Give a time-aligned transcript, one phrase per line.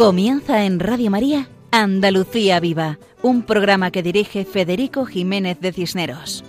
[0.00, 6.42] Comienza en Radio María Andalucía Viva, un programa que dirige Federico Jiménez de Cisneros.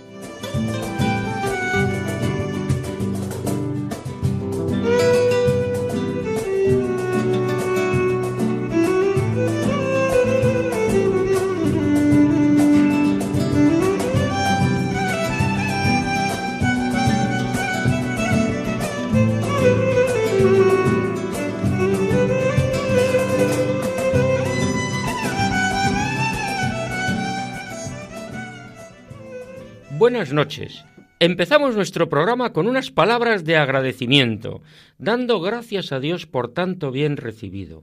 [30.22, 30.84] Buenas noches.
[31.18, 34.62] Empezamos nuestro programa con unas palabras de agradecimiento,
[34.96, 37.82] dando gracias a Dios por tanto bien recibido.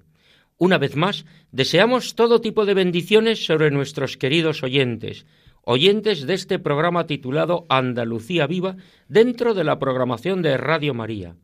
[0.57, 5.25] Una vez más, deseamos todo tipo de bendiciones sobre nuestros queridos oyentes,
[5.65, 8.77] oyentes de este programa titulado Andalucía Viva
[9.09, 11.35] dentro de la programación de Radio María.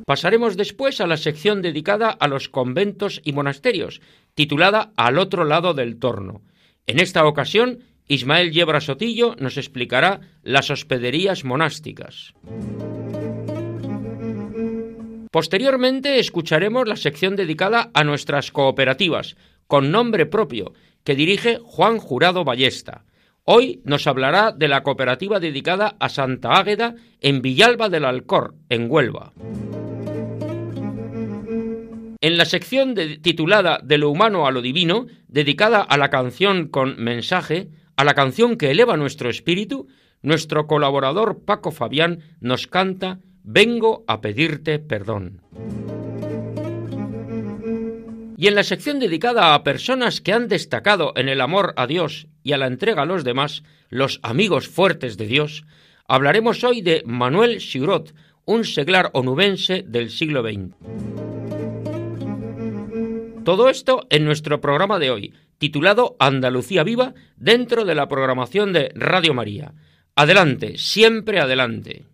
[0.07, 4.01] Pasaremos después a la sección dedicada a los conventos y monasterios,
[4.35, 6.43] titulada Al otro lado del torno.
[6.87, 12.35] En esta ocasión, Ismael Yebra Sotillo nos explicará las hospederías monásticas.
[15.31, 19.37] Posteriormente escucharemos la sección dedicada a nuestras cooperativas,
[19.67, 23.05] con nombre propio, que dirige Juan Jurado Ballesta.
[23.45, 28.91] Hoy nos hablará de la cooperativa dedicada a Santa Águeda en Villalba del Alcor, en
[28.91, 29.33] Huelva.
[32.25, 36.97] En la sección titulada De lo humano a lo divino, dedicada a la canción con
[36.97, 39.89] mensaje, a la canción que eleva nuestro espíritu,
[40.23, 45.43] nuestro colaborador Paco Fabián nos canta Vengo a pedirte perdón.
[48.39, 52.29] Y en la sección dedicada a personas que han destacado en el amor a Dios
[52.43, 55.67] y a la entrega a los demás, los amigos fuertes de Dios,
[56.09, 58.15] hablaremos hoy de Manuel Siurot,
[58.47, 61.44] un seglar onubense del siglo XX.
[63.45, 68.91] Todo esto en nuestro programa de hoy, titulado Andalucía Viva, dentro de la programación de
[68.95, 69.75] Radio María.
[70.17, 72.07] Adelante, siempre adelante.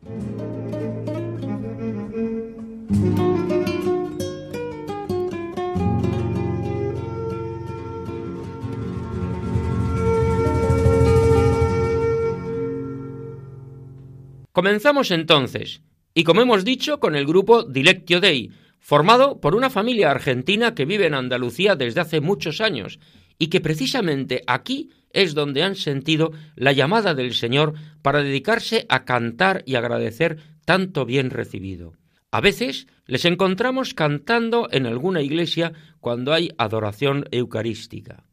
[14.51, 15.81] Comenzamos entonces,
[16.13, 18.51] y como hemos dicho, con el grupo Dilectio Dei,
[18.81, 22.99] formado por una familia argentina que vive en Andalucía desde hace muchos años
[23.39, 29.05] y que precisamente aquí es donde han sentido la llamada del Señor para dedicarse a
[29.05, 31.95] cantar y agradecer tanto bien recibido.
[32.33, 38.25] A veces les encontramos cantando en alguna iglesia cuando hay adoración eucarística.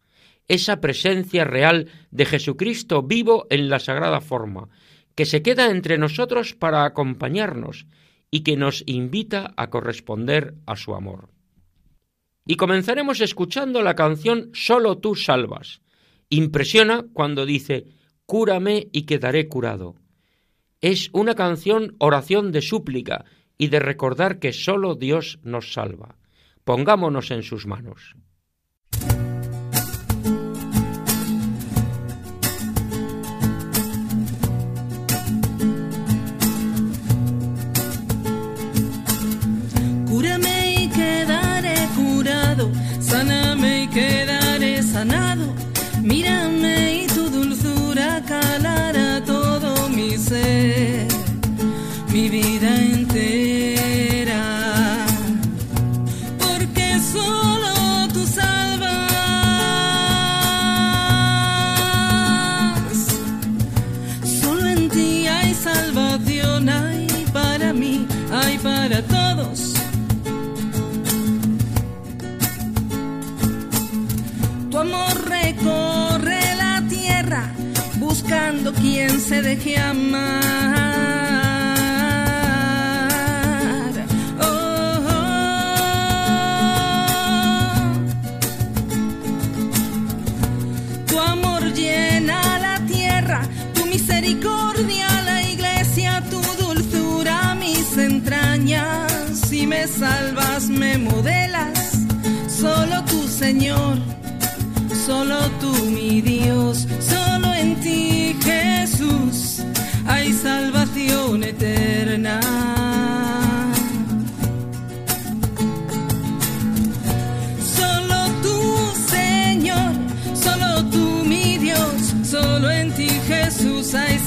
[0.47, 4.69] Esa presencia real de Jesucristo vivo en la sagrada forma,
[5.15, 7.87] que se queda entre nosotros para acompañarnos
[8.31, 11.29] y que nos invita a corresponder a su amor.
[12.45, 15.81] Y comenzaremos escuchando la canción Solo tú salvas.
[16.29, 17.85] Impresiona cuando dice
[18.25, 19.95] Cúrame y quedaré curado.
[20.81, 23.25] Es una canción oración de súplica
[23.57, 26.17] y de recordar que solo Dios nos salva.
[26.63, 28.15] Pongámonos en sus manos.
[79.27, 80.66] Se deje amar.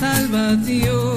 [0.00, 1.09] Jesús, hay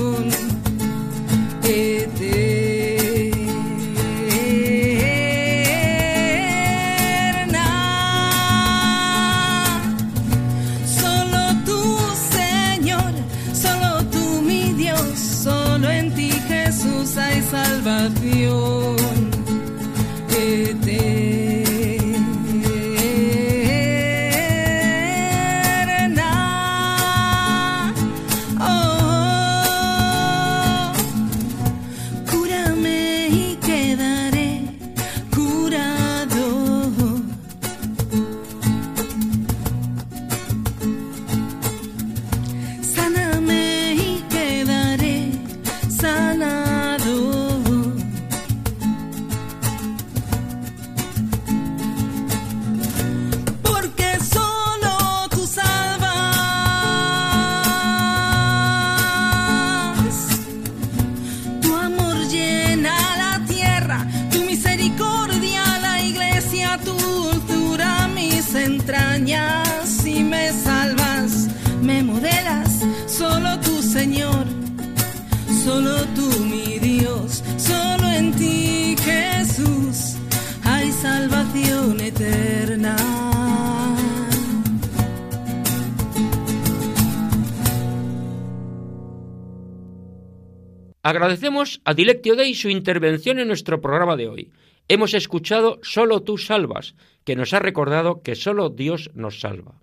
[91.24, 94.52] Agradecemos a Dilectio Dei su intervención en nuestro programa de hoy.
[94.90, 99.80] Hemos escuchado Solo tú salvas, que nos ha recordado que solo Dios nos salva.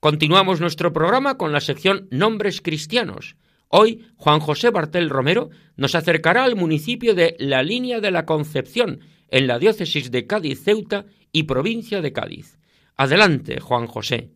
[0.00, 3.36] Continuamos nuestro programa con la sección Nombres Cristianos.
[3.68, 9.00] Hoy Juan José Bartel Romero nos acercará al municipio de La Línea de la Concepción,
[9.28, 12.58] en la diócesis de Cádiz Ceuta y provincia de Cádiz.
[12.96, 14.30] Adelante, Juan José.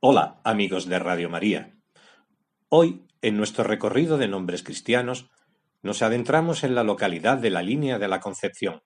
[0.00, 1.72] Hola, amigos de Radio María.
[2.68, 5.28] Hoy en nuestro recorrido de nombres cristianos,
[5.82, 8.82] nos adentramos en la localidad de la Línea de la Concepción.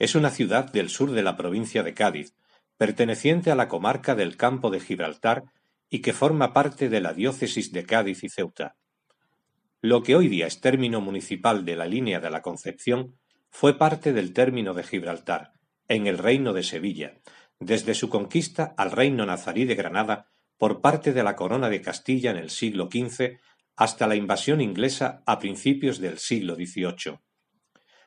[0.00, 2.34] Es una ciudad del sur de la provincia de Cádiz,
[2.76, 5.44] perteneciente a la comarca del Campo de Gibraltar
[5.88, 8.74] y que forma parte de la diócesis de Cádiz y Ceuta.
[9.80, 13.16] Lo que hoy día es término municipal de la Línea de la Concepción
[13.48, 15.52] fue parte del término de Gibraltar,
[15.86, 17.14] en el Reino de Sevilla,
[17.60, 20.26] desde su conquista al Reino nazarí de Granada
[20.58, 23.38] por parte de la Corona de Castilla en el siglo XV
[23.76, 27.18] hasta la invasión inglesa a principios del siglo XVIII.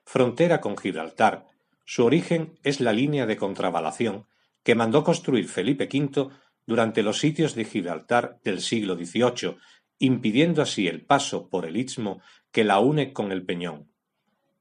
[0.03, 1.45] Frontera con Gibraltar,
[1.85, 4.27] su origen es la línea de contravalación
[4.63, 6.29] que mandó construir Felipe V
[6.65, 9.57] durante los sitios de Gibraltar del siglo XVIII,
[9.99, 13.91] impidiendo así el paso por el istmo que la une con el Peñón.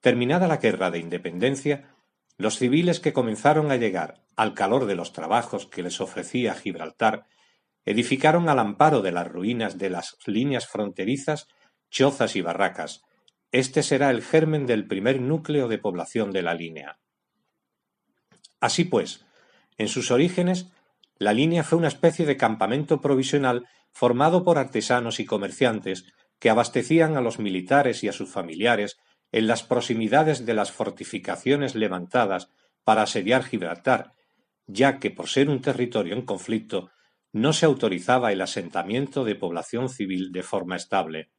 [0.00, 1.94] Terminada la guerra de independencia,
[2.36, 7.26] los civiles que comenzaron a llegar al calor de los trabajos que les ofrecía Gibraltar
[7.88, 11.48] edificaron al amparo de las ruinas de las líneas fronterizas
[11.90, 13.00] chozas y barracas.
[13.50, 16.98] Este será el germen del primer núcleo de población de la línea.
[18.60, 19.24] Así pues,
[19.78, 20.70] en sus orígenes,
[21.16, 26.04] la línea fue una especie de campamento provisional formado por artesanos y comerciantes
[26.38, 28.98] que abastecían a los militares y a sus familiares
[29.32, 32.50] en las proximidades de las fortificaciones levantadas
[32.84, 34.12] para asediar Gibraltar,
[34.66, 36.90] ya que por ser un territorio en conflicto
[37.40, 41.30] no se autorizaba el asentamiento de población civil de forma estable.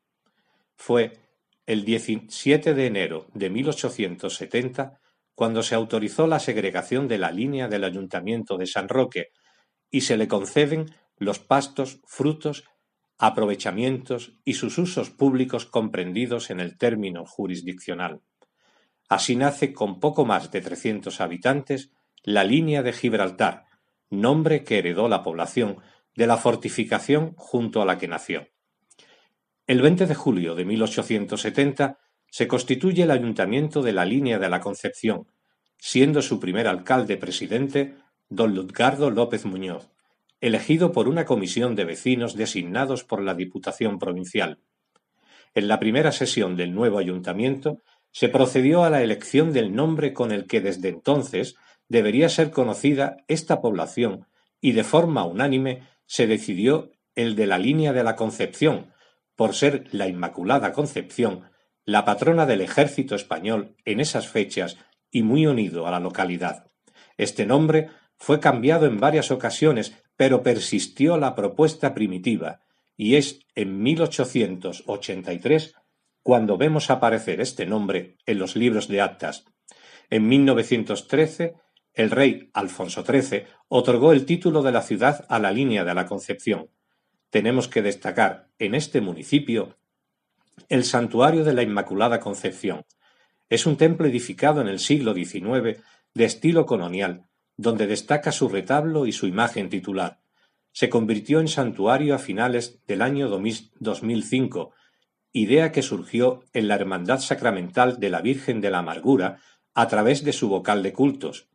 [0.76, 1.18] Fue
[1.66, 5.00] el 17 de enero de 1870
[5.36, 9.28] cuando se autorizó la segregación de la línea del Ayuntamiento de San Roque
[9.92, 12.64] y se le conceden los pastos, frutos,
[13.18, 18.22] aprovechamientos y sus usos públicos comprendidos en el término jurisdiccional.
[19.10, 21.92] Así nace con poco más de 300 habitantes
[22.24, 23.66] la línea de Gibraltar,
[24.10, 25.78] nombre que heredó la población
[26.16, 28.48] de la fortificación junto a la que nació.
[29.68, 32.00] El 20 de julio de 1870
[32.32, 35.28] se constituye el ayuntamiento de la línea de la Concepción,
[35.78, 37.96] siendo su primer alcalde presidente
[38.30, 39.90] don Ludgardo López Muñoz,
[40.42, 44.60] elegido por una comisión de vecinos designados por la Diputación Provincial.
[45.56, 50.32] En la primera sesión del nuevo ayuntamiento se procedió a la elección del nombre con
[50.32, 51.56] el que desde entonces
[51.90, 54.28] debería ser conocida esta población
[54.62, 58.94] y de forma unánime se decidió el de la línea de la Concepción,
[59.36, 61.50] por ser la Inmaculada Concepción
[61.86, 64.78] la patrona del ejército español en esas fechas
[65.10, 66.68] y muy unido a la localidad.
[67.18, 72.62] Este nombre fue cambiado en varias ocasiones, pero persistió la propuesta primitiva,
[72.96, 75.74] y es en 1883
[76.22, 79.46] cuando vemos aparecer este nombre en los libros de actas.
[80.12, 81.56] En 1913
[81.94, 86.06] el rey Alfonso XIII otorgó el título de la ciudad a la línea de la
[86.06, 86.70] Concepción.
[87.30, 89.78] Tenemos que destacar en este municipio
[90.68, 92.86] el Santuario de la Inmaculada Concepción.
[93.50, 95.82] Es un templo edificado en el siglo XIX
[96.14, 97.26] de estilo colonial,
[97.58, 100.22] donde destaca su retablo y su imagen titular.
[100.72, 104.74] Se convirtió en santuario a finales del año 2005,
[105.34, 109.40] idea que surgió en la Hermandad Sacramental de la Virgen de la Amargura
[109.74, 111.50] a través de su vocal de cultos,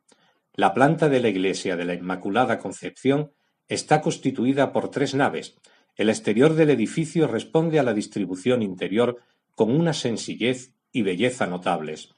[0.56, 3.32] la planta de la iglesia de la Inmaculada Concepción
[3.66, 5.56] está constituida por tres naves.
[5.96, 9.18] El exterior del edificio responde a la distribución interior
[9.56, 12.14] con una sencillez y belleza notables.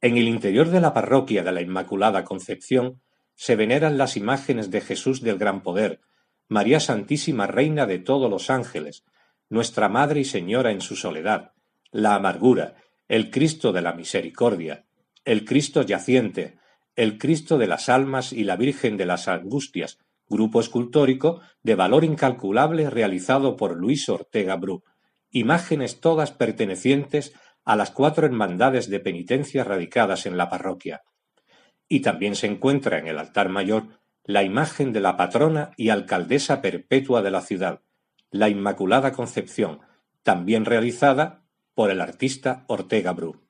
[0.00, 3.00] En el interior de la parroquia de la Inmaculada Concepción
[3.34, 6.00] se veneran las imágenes de Jesús del Gran Poder,
[6.48, 9.04] María Santísima Reina de todos los ángeles,
[9.48, 11.52] Nuestra Madre y Señora en su soledad,
[11.90, 12.76] la amargura,
[13.08, 14.84] el Cristo de la Misericordia,
[15.24, 16.58] el Cristo yaciente,
[17.00, 19.96] el Cristo de las Almas y la Virgen de las Angustias,
[20.28, 24.84] grupo escultórico de valor incalculable realizado por Luis Ortega Bru,
[25.30, 27.32] imágenes todas pertenecientes
[27.64, 31.00] a las cuatro hermandades de penitencia radicadas en la parroquia.
[31.88, 33.84] Y también se encuentra en el altar mayor
[34.22, 37.80] la imagen de la patrona y alcaldesa perpetua de la ciudad,
[38.30, 39.80] la Inmaculada Concepción,
[40.22, 43.40] también realizada por el artista Ortega Bru.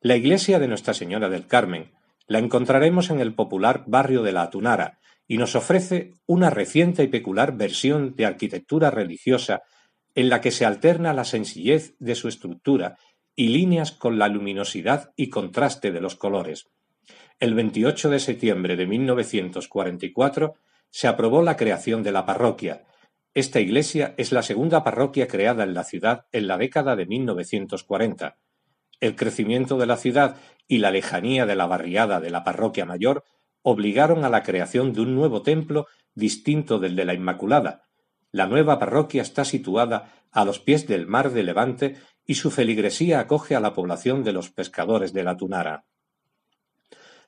[0.00, 1.97] La iglesia de Nuestra Señora del Carmen
[2.28, 7.08] la encontraremos en el popular barrio de la Atunara y nos ofrece una reciente y
[7.08, 9.62] peculiar versión de arquitectura religiosa
[10.14, 12.98] en la que se alterna la sencillez de su estructura
[13.34, 16.68] y líneas con la luminosidad y contraste de los colores.
[17.40, 20.54] El 28 de septiembre de 1944
[20.90, 22.84] se aprobó la creación de la parroquia.
[23.32, 28.36] Esta iglesia es la segunda parroquia creada en la ciudad en la década de 1940.
[29.00, 30.36] El crecimiento de la ciudad
[30.66, 33.24] y la lejanía de la barriada de la parroquia mayor
[33.62, 37.84] obligaron a la creación de un nuevo templo distinto del de la Inmaculada.
[38.32, 43.20] La nueva parroquia está situada a los pies del mar de Levante y su feligresía
[43.20, 45.84] acoge a la población de los pescadores de la Tunara.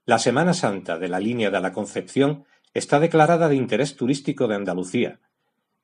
[0.04, 4.56] La Semana Santa de la línea de la Concepción está declarada de interés turístico de
[4.56, 5.20] Andalucía.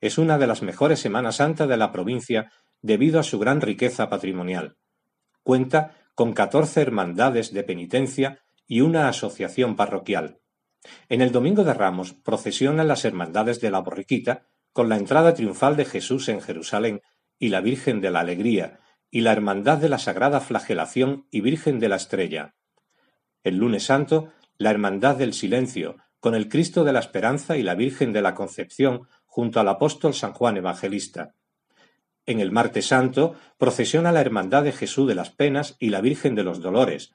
[0.01, 2.51] Es una de las mejores Semanas Santa de la provincia
[2.81, 4.75] debido a su gran riqueza patrimonial.
[5.47, 10.41] Cuenta con catorce hermandades de penitencia y una asociación parroquial.
[11.07, 15.77] En el Domingo de Ramos procesionan las hermandades de la Borriquita con la entrada triunfal
[15.77, 17.01] de Jesús en Jerusalén
[17.39, 21.79] y la Virgen de la Alegría, y la Hermandad de la Sagrada Flagelación y Virgen
[21.79, 22.55] de la Estrella.
[23.41, 27.75] El lunes santo, la Hermandad del Silencio, con el Cristo de la Esperanza y la
[27.75, 31.35] Virgen de la Concepción junto al apóstol San Juan Evangelista.
[32.27, 36.35] En el martes santo procesiona la Hermandad de Jesús de las Penas y la Virgen
[36.35, 37.13] de los Dolores.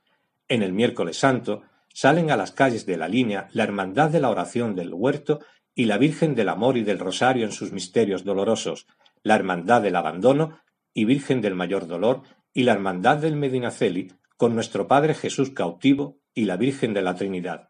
[0.49, 4.31] En el miércoles santo salen a las calles de la línea la Hermandad de la
[4.31, 5.41] Oración del Huerto
[5.75, 8.87] y la Virgen del Amor y del Rosario en sus misterios dolorosos,
[9.23, 10.59] la Hermandad del Abandono
[10.95, 12.23] y Virgen del Mayor Dolor
[12.55, 17.15] y la Hermandad del Medinaceli con nuestro Padre Jesús cautivo y la Virgen de la
[17.15, 17.69] Trinidad.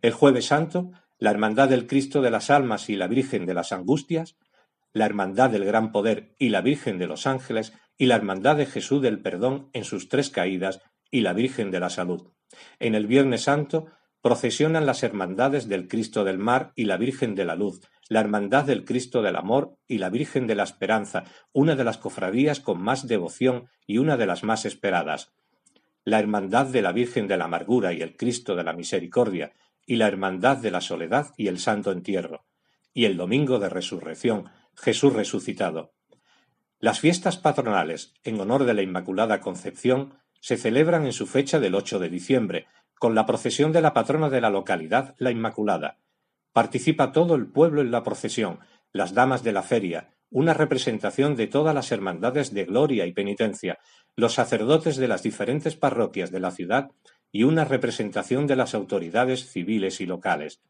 [0.00, 3.72] El jueves santo, la Hermandad del Cristo de las Almas y la Virgen de las
[3.72, 4.36] Angustias,
[4.92, 8.66] la Hermandad del Gran Poder y la Virgen de los Ángeles y la Hermandad de
[8.66, 10.80] Jesús del Perdón en sus tres caídas
[11.10, 12.32] y la Virgen de la Salud.
[12.78, 13.86] En el Viernes Santo
[14.22, 18.64] procesionan las Hermandades del Cristo del Mar y la Virgen de la Luz, la Hermandad
[18.64, 22.80] del Cristo del Amor y la Virgen de la Esperanza, una de las cofradías con
[22.80, 25.32] más devoción y una de las más esperadas,
[26.04, 29.52] la Hermandad de la Virgen de la Amargura y el Cristo de la Misericordia,
[29.86, 32.44] y la Hermandad de la Soledad y el Santo Entierro,
[32.94, 35.92] y el Domingo de Resurrección, Jesús resucitado.
[36.78, 41.74] Las fiestas patronales en honor de la Inmaculada Concepción se celebran en su fecha del
[41.74, 42.66] 8 de diciembre,
[42.98, 45.98] con la procesión de la patrona de la localidad, la Inmaculada.
[46.52, 48.60] Participa todo el pueblo en la procesión,
[48.92, 53.78] las damas de la feria, una representación de todas las hermandades de gloria y penitencia,
[54.14, 56.90] los sacerdotes de las diferentes parroquias de la ciudad
[57.32, 60.60] y una representación de las autoridades civiles y locales.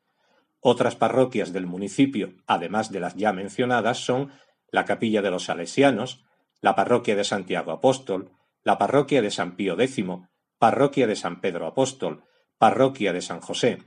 [0.61, 4.33] Otras parroquias del municipio, además de las ya mencionadas, son
[4.71, 6.25] la Capilla de los Salesianos,
[6.61, 8.33] la Parroquia de Santiago Apóstol,
[8.65, 10.05] la Parroquia de San Pío X,
[10.59, 12.25] Parroquia de San Pedro Apóstol,
[12.59, 13.79] Parroquia de San José,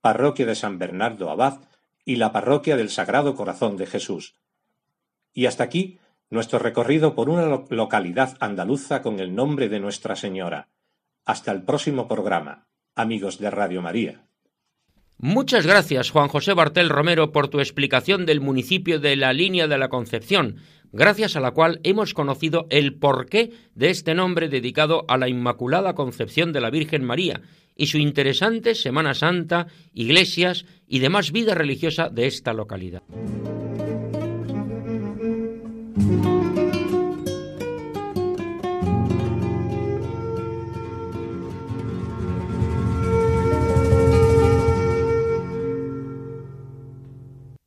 [0.00, 1.60] Parroquia de San Bernardo Abad
[2.04, 4.36] y la Parroquia del Sagrado Corazón de Jesús.
[5.32, 5.98] Y hasta aquí
[6.30, 10.68] nuestro recorrido por una localidad andaluza con el nombre de Nuestra Señora.
[11.24, 14.27] Hasta el próximo programa, amigos de Radio María.
[15.20, 19.76] Muchas gracias, Juan José Bartel Romero, por tu explicación del municipio de la Línea de
[19.76, 20.58] la Concepción,
[20.92, 25.96] gracias a la cual hemos conocido el porqué de este nombre dedicado a la Inmaculada
[25.96, 27.40] Concepción de la Virgen María
[27.74, 33.02] y su interesante Semana Santa, iglesias y demás vida religiosa de esta localidad.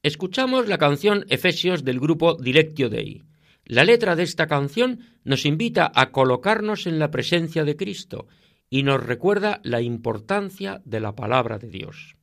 [0.04, 3.22] Escuchamos la canción Efesios del grupo Dilectio Dei.
[3.66, 8.28] La letra de esta canción nos invita a colocarnos en la presencia de Cristo
[8.68, 12.16] y nos recuerda la importancia de la palabra de Dios.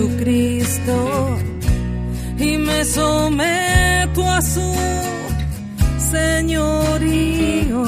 [0.00, 1.38] Jesucristo
[2.38, 4.74] y me someto a su
[6.10, 7.84] señorío.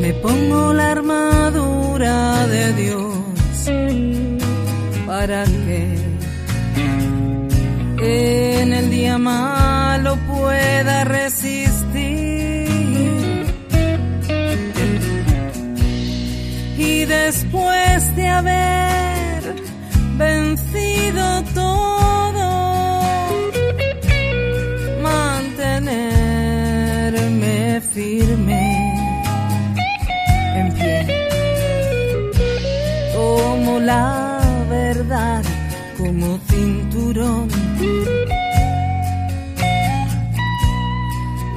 [0.00, 3.70] Me pongo la armadura de Dios
[5.06, 5.96] para que
[8.62, 11.70] en el día malo pueda resistir
[17.06, 18.69] después de haber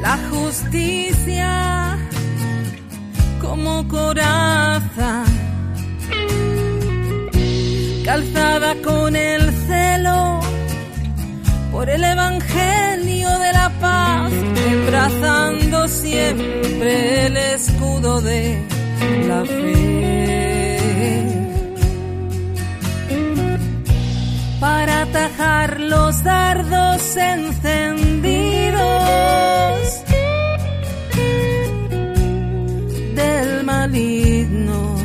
[0.01, 1.97] La justicia
[3.39, 5.23] como coraza
[8.03, 10.39] calzada con el celo
[11.71, 14.31] por el Evangelio de la paz,
[14.71, 18.57] embrazando siempre el escudo de
[19.27, 20.52] la fe.
[25.61, 28.73] Los dardos encendidos
[33.15, 34.95] del maligno.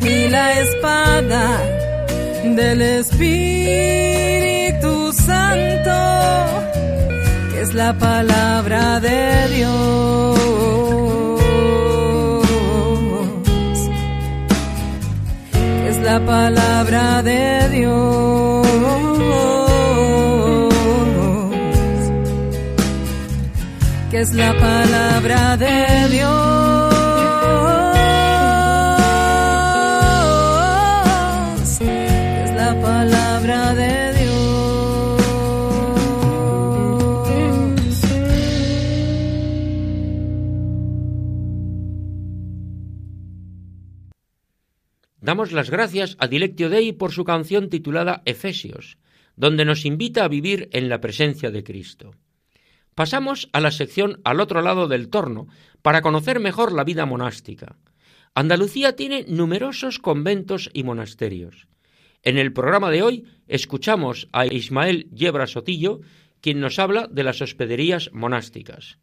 [0.01, 1.61] y la espada
[2.43, 4.33] del Espíritu
[5.13, 5.97] Santo,
[7.67, 10.39] es la palabra de Dios.
[15.51, 18.47] Que es la palabra de Dios.
[24.19, 26.56] es la palabra de Dios.
[45.27, 48.97] Damos las gracias a Dilectio Dei por su canción titulada Efesios,
[49.35, 52.15] donde nos invita a vivir en la presencia de Cristo.
[52.95, 55.49] Pasamos a la sección al otro lado del torno
[55.81, 57.75] para conocer mejor la vida monástica.
[58.35, 61.67] Andalucía tiene numerosos conventos y monasterios.
[62.23, 65.99] En el programa de hoy escuchamos a Ismael Yebra Sotillo,
[66.39, 68.97] quien nos habla de las hospederías monásticas.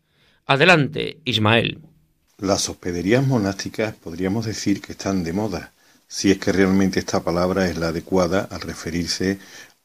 [0.46, 1.82] Adelante, Ismael.
[2.38, 5.73] Las hospederías monásticas podríamos decir que están de moda,
[6.14, 9.40] si es que realmente esta palabra es la adecuada al referirse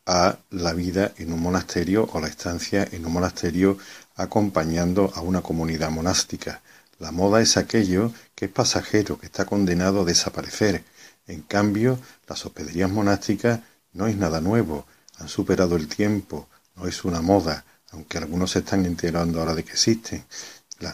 [0.05, 3.79] a la vida en un monasterio o la estancia en un monasterio
[4.15, 6.61] acompañando a una comunidad monástica.
[6.99, 10.83] La moda es aquello que es pasajero, que está condenado a desaparecer.
[11.25, 13.61] En cambio, las hospederías monásticas
[13.93, 14.85] no es nada nuevo,
[15.17, 19.63] han superado el tiempo, no es una moda, aunque algunos se están enterando ahora de
[19.63, 20.23] que existen.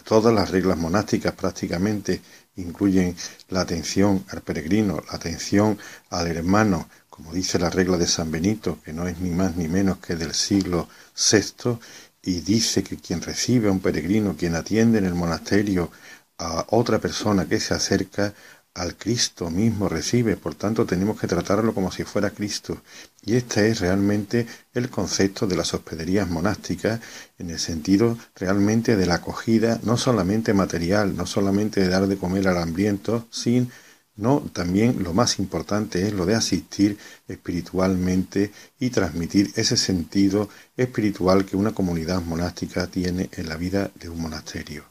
[0.02, 2.22] todas las reglas monásticas prácticamente
[2.56, 3.16] incluyen
[3.48, 5.78] la atención al peregrino, la atención
[6.10, 9.68] al hermano, como dice la regla de San Benito, que no es ni más ni
[9.68, 11.78] menos que del siglo VI,
[12.22, 15.90] y dice que quien recibe a un peregrino, quien atiende en el monasterio
[16.38, 18.34] a otra persona que se acerca,
[18.76, 22.82] al Cristo mismo recibe, por tanto tenemos que tratarlo como si fuera Cristo.
[23.24, 27.00] Y este es realmente el concepto de las hospederías monásticas
[27.38, 32.18] en el sentido realmente de la acogida, no solamente material, no solamente de dar de
[32.18, 33.68] comer al hambriento, sino
[34.16, 36.96] no, también lo más importante es lo de asistir
[37.28, 44.08] espiritualmente y transmitir ese sentido espiritual que una comunidad monástica tiene en la vida de
[44.08, 44.84] un monasterio.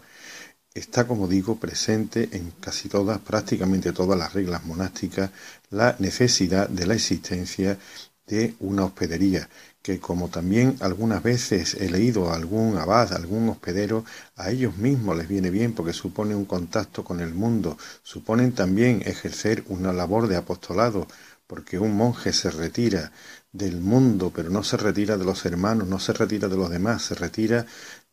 [0.75, 5.31] Está, como digo, presente en casi todas, prácticamente todas las reglas monásticas,
[5.69, 7.79] la necesidad de la existencia
[8.27, 9.47] de una hospedería,
[9.81, 14.03] que como también algunas veces he leído a algún abad, algún hospedero,
[14.35, 19.01] a ellos mismos les viene bien porque supone un contacto con el mundo, suponen también
[19.05, 21.07] ejercer una labor de apostolado,
[21.47, 23.11] porque un monje se retira
[23.53, 27.03] del mundo, pero no se retira de los hermanos, no se retira de los demás,
[27.03, 27.65] se retira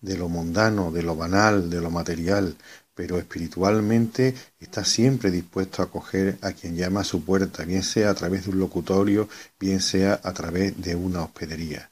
[0.02, 2.56] de lo mundano, de lo banal, de lo material,
[2.94, 8.10] pero espiritualmente está siempre dispuesto a acoger a quien llama a su puerta, bien sea
[8.10, 11.90] a través de un locutorio, bien sea a través de una hospedería.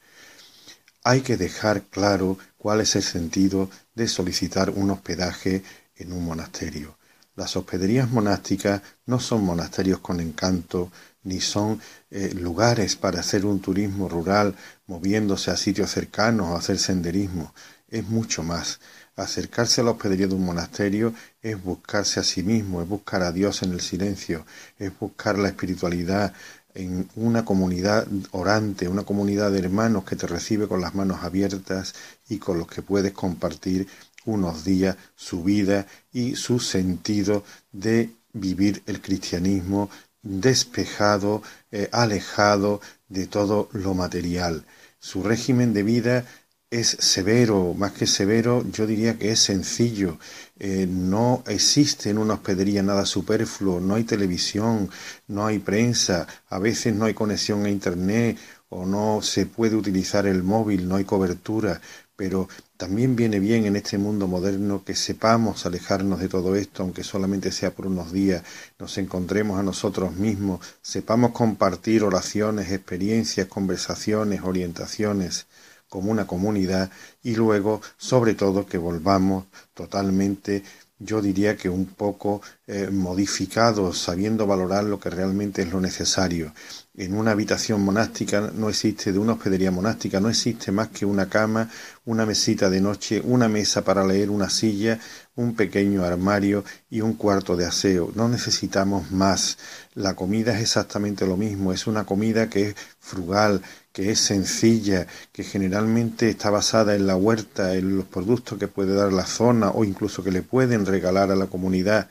[1.03, 5.63] Hay que dejar claro cuál es el sentido de solicitar un hospedaje
[5.95, 6.97] en un monasterio.
[7.35, 10.91] Las hospederías monásticas no son monasterios con encanto,
[11.23, 16.77] ni son eh, lugares para hacer un turismo rural moviéndose a sitios cercanos o hacer
[16.77, 17.53] senderismo.
[17.91, 18.79] Es mucho más.
[19.17, 23.31] Acercarse a la hospedería de un monasterio es buscarse a sí mismo, es buscar a
[23.31, 24.45] Dios en el silencio,
[24.79, 26.33] es buscar la espiritualidad
[26.73, 31.93] en una comunidad orante, una comunidad de hermanos que te recibe con las manos abiertas
[32.29, 33.87] y con los que puedes compartir
[34.25, 39.89] unos días su vida y su sentido de vivir el cristianismo
[40.21, 44.63] despejado, eh, alejado de todo lo material.
[44.99, 46.25] Su régimen de vida
[46.71, 50.17] es severo, más que severo, yo diría que es sencillo.
[50.57, 54.89] Eh, no existe en una hospedería nada superfluo, no hay televisión,
[55.27, 58.37] no hay prensa, a veces no hay conexión a Internet
[58.69, 61.81] o no se puede utilizar el móvil, no hay cobertura,
[62.15, 67.03] pero también viene bien en este mundo moderno que sepamos alejarnos de todo esto, aunque
[67.03, 68.43] solamente sea por unos días,
[68.79, 75.47] nos encontremos a nosotros mismos, sepamos compartir oraciones, experiencias, conversaciones, orientaciones
[75.91, 76.89] como una comunidad
[77.21, 80.63] y luego, sobre todo, que volvamos totalmente,
[80.97, 86.53] yo diría que un poco eh, modificados, sabiendo valorar lo que realmente es lo necesario.
[86.95, 91.27] En una habitación monástica no existe, de una hospedería monástica no existe más que una
[91.27, 91.69] cama,
[92.05, 94.97] una mesita de noche, una mesa para leer, una silla,
[95.35, 98.11] un pequeño armario y un cuarto de aseo.
[98.15, 99.57] No necesitamos más.
[99.93, 101.73] La comida es exactamente lo mismo.
[101.73, 107.15] Es una comida que es frugal, que es sencilla, que generalmente está basada en la
[107.15, 111.31] huerta, en los productos que puede dar la zona o incluso que le pueden regalar
[111.31, 112.09] a la comunidad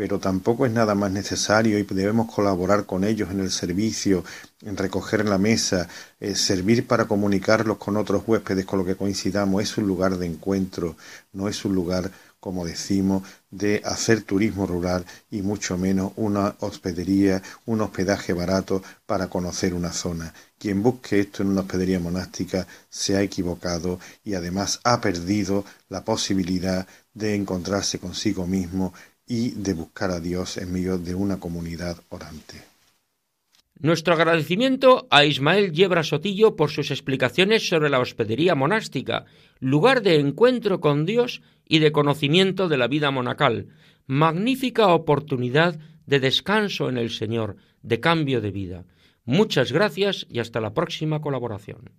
[0.00, 4.24] pero tampoco es nada más necesario y debemos colaborar con ellos en el servicio,
[4.62, 5.88] en recoger la mesa,
[6.20, 9.62] eh, servir para comunicarlos con otros huéspedes con lo que coincidamos.
[9.62, 10.96] Es un lugar de encuentro,
[11.34, 17.42] no es un lugar, como decimos, de hacer turismo rural y mucho menos una hospedería,
[17.66, 20.32] un hospedaje barato para conocer una zona.
[20.58, 26.04] Quien busque esto en una hospedería monástica se ha equivocado y además ha perdido la
[26.04, 28.94] posibilidad de encontrarse consigo mismo
[29.26, 32.69] y de buscar a Dios en medio de una comunidad orante.
[33.82, 39.24] Nuestro agradecimiento a Ismael Yebra Sotillo por sus explicaciones sobre la hospedería monástica,
[39.58, 43.68] lugar de encuentro con Dios y de conocimiento de la vida monacal,
[44.06, 48.84] magnífica oportunidad de descanso en el Señor, de cambio de vida.
[49.24, 51.90] Muchas gracias y hasta la próxima colaboración.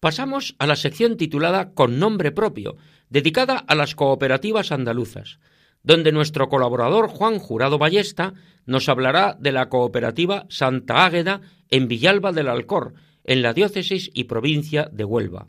[0.00, 2.76] Pasamos a la sección titulada Con nombre propio,
[3.10, 5.40] dedicada a las cooperativas andaluzas,
[5.82, 8.34] donde nuestro colaborador Juan Jurado Ballesta
[8.66, 14.24] nos hablará de la cooperativa Santa Águeda en Villalba del Alcor, en la diócesis y
[14.24, 15.48] provincia de Huelva.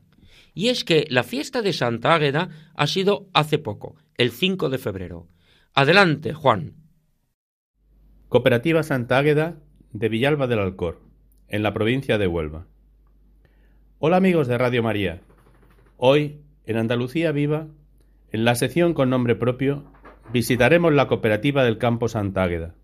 [0.53, 4.77] Y es que la fiesta de Santa Águeda ha sido hace poco, el 5 de
[4.77, 5.27] febrero.
[5.73, 6.73] Adelante, Juan.
[8.27, 9.57] Cooperativa Santa Águeda
[9.91, 11.01] de Villalba del Alcor,
[11.47, 12.67] en la provincia de Huelva.
[14.01, 15.19] Hola amigos de Radio María.
[15.97, 17.67] Hoy, en Andalucía Viva,
[18.31, 19.91] en la sección con nombre propio,
[20.31, 22.75] visitaremos la cooperativa del Campo Santa Águeda,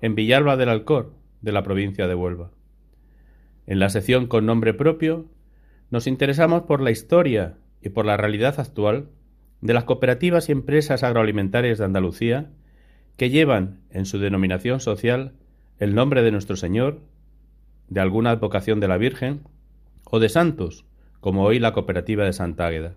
[0.00, 2.50] en Villalba del Alcor, de la provincia de Huelva.
[3.68, 5.26] En la sección con nombre propio,
[5.90, 9.10] nos interesamos por la historia y por la realidad actual
[9.60, 12.50] de las cooperativas y empresas agroalimentarias de Andalucía
[13.16, 15.34] que llevan en su denominación social
[15.78, 16.98] el nombre de nuestro Señor,
[17.86, 19.42] de alguna advocación de la Virgen
[20.10, 20.84] o de santos,
[21.20, 22.94] como hoy la cooperativa de Santa Águeda.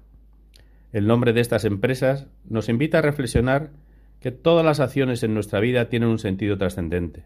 [0.92, 3.72] El nombre de estas empresas nos invita a reflexionar
[4.20, 7.26] que todas las acciones en nuestra vida tienen un sentido trascendente.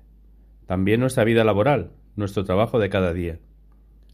[0.66, 3.40] También nuestra vida laboral, nuestro trabajo de cada día.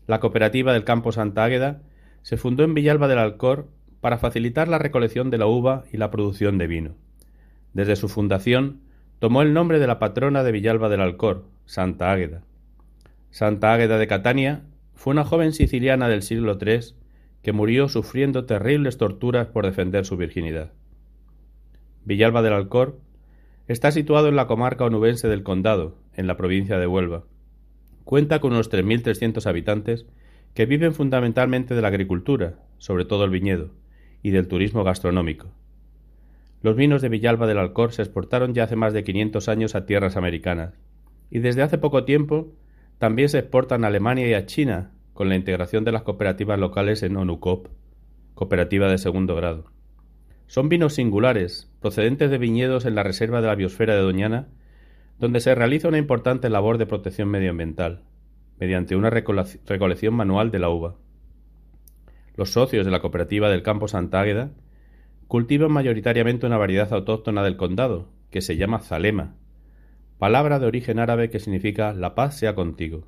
[0.06, 1.82] La cooperativa del campo Santa Águeda
[2.22, 3.68] se fundó en Villalba del Alcor
[4.02, 6.96] para facilitar la recolección de la uva y la producción de vino.
[7.74, 8.82] Desde su fundación
[9.20, 12.44] tomó el nombre de la patrona de Villalba del Alcor, Santa Águeda.
[13.32, 14.64] Santa Águeda de Catania
[14.98, 16.80] fue una joven siciliana del siglo III
[17.44, 20.74] que murió sufriendo terribles torturas por defender su virginidad.
[22.04, 23.00] Villalba del Alcor
[23.68, 27.26] está situado en la comarca onubense del Condado, en la provincia de Huelva.
[28.06, 30.08] Cuenta con unos 3.300 habitantes
[30.56, 33.70] que viven fundamentalmente de la agricultura, sobre todo el viñedo,
[34.24, 35.52] y del turismo gastronómico.
[36.64, 39.86] Los vinos de Villalba del Alcor se exportaron ya hace más de 500 años a
[39.86, 40.74] tierras americanas,
[41.30, 42.52] y desde hace poco tiempo
[42.98, 47.04] también se exportan a Alemania y a China con la integración de las cooperativas locales
[47.04, 47.68] en ONUCOP,
[48.34, 49.66] cooperativa de segundo grado.
[50.48, 54.48] Son vinos singulares, procedentes de viñedos en la reserva de la biosfera de Doñana,
[55.20, 58.04] donde se realiza una importante labor de protección medioambiental,
[58.60, 60.96] mediante una recolección manual de la uva.
[62.36, 64.52] Los socios de la cooperativa del campo Santa Águeda
[65.28, 69.36] cultivan mayoritariamente una variedad autóctona del condado, que se llama Zalema,
[70.18, 73.08] palabra de origen árabe que significa la paz sea contigo.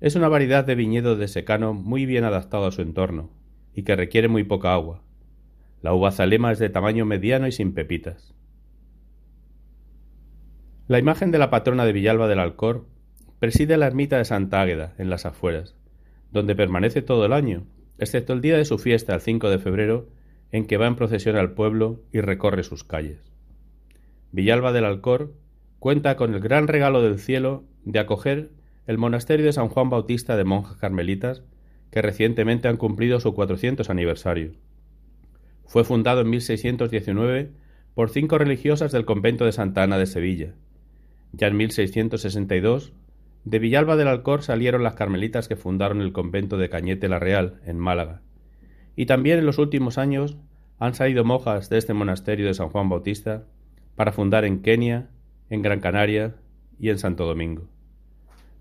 [0.00, 3.30] Es una variedad de viñedo de secano muy bien adaptado a su entorno
[3.74, 5.02] y que requiere muy poca agua.
[5.82, 8.34] La uva zalema es de tamaño mediano y sin pepitas.
[10.88, 12.86] La imagen de la patrona de Villalba del Alcor
[13.38, 15.76] preside la ermita de Santa Águeda, en las afueras,
[16.30, 17.66] donde permanece todo el año,
[17.98, 20.08] excepto el día de su fiesta, el 5 de febrero,
[20.52, 23.32] en que va en procesión al pueblo y recorre sus calles.
[24.32, 25.34] Villalba del Alcor
[25.84, 28.48] cuenta con el gran regalo del cielo de acoger
[28.86, 31.42] el monasterio de San Juan Bautista de monjas carmelitas,
[31.90, 34.52] que recientemente han cumplido su 400 aniversario.
[35.66, 37.50] Fue fundado en 1619
[37.92, 40.54] por cinco religiosas del convento de Santa Ana de Sevilla.
[41.32, 42.94] Ya en 1662,
[43.44, 47.60] de Villalba del Alcor salieron las carmelitas que fundaron el convento de Cañete la Real,
[47.66, 48.22] en Málaga.
[48.96, 50.38] Y también en los últimos años
[50.78, 53.44] han salido monjas de este monasterio de San Juan Bautista
[53.96, 55.10] para fundar en Kenia,
[55.54, 56.34] en Gran Canaria
[56.78, 57.68] y en Santo Domingo.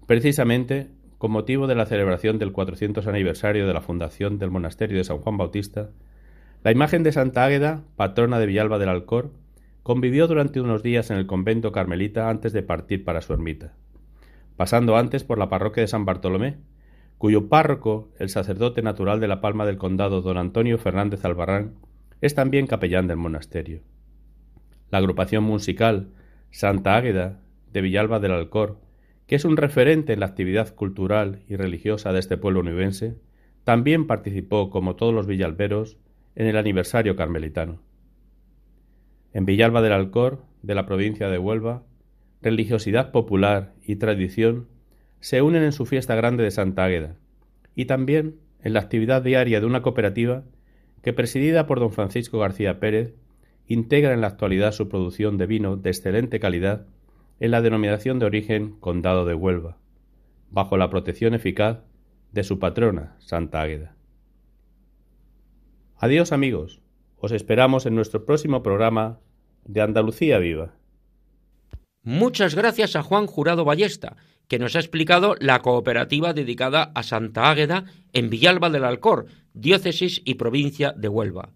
[0.06, 5.04] Precisamente, con motivo de la celebración del 400 aniversario de la fundación del monasterio de
[5.04, 5.90] San Juan Bautista,
[6.64, 9.32] la imagen de Santa Águeda, patrona de Villalba del Alcor,
[9.84, 13.74] convivió durante unos días en el convento carmelita antes de partir para su ermita,
[14.56, 16.58] pasando antes por la parroquia de San Bartolomé,
[17.18, 21.76] cuyo párroco, el sacerdote natural de la Palma del Condado, don Antonio Fernández Albarrán,
[22.22, 23.82] es también capellán del monasterio.
[24.90, 26.12] La agrupación musical
[26.54, 27.40] Santa Águeda
[27.72, 28.80] de Villalba del Alcor,
[29.26, 33.16] que es un referente en la actividad cultural y religiosa de este pueblo univense,
[33.64, 35.98] también participó, como todos los villalberos,
[36.36, 37.82] en el aniversario carmelitano.
[39.34, 41.82] En Villalba del Alcor, de la provincia de Huelva,
[42.44, 44.68] religiosidad popular y tradición
[45.22, 47.16] se unen en su fiesta grande de Santa Águeda
[47.74, 50.44] y también en la actividad diaria de una cooperativa
[51.02, 53.16] que, presidida por don Francisco García Pérez,
[53.68, 56.86] integra en la actualidad su producción de vino de excelente calidad
[57.40, 59.78] en la denominación de origen Condado de Huelva,
[60.50, 61.80] bajo la protección eficaz
[62.32, 63.96] de su patrona, Santa Águeda.
[65.98, 66.82] Adiós amigos,
[67.18, 69.20] os esperamos en nuestro próximo programa
[69.66, 70.74] de Andalucía Viva.
[72.04, 74.18] Muchas gracias a Juan Jurado Ballesta,
[74.50, 80.22] que nos ha explicado la cooperativa dedicada a Santa Águeda en Villalba del Alcor, diócesis
[80.26, 81.54] y provincia de Huelva.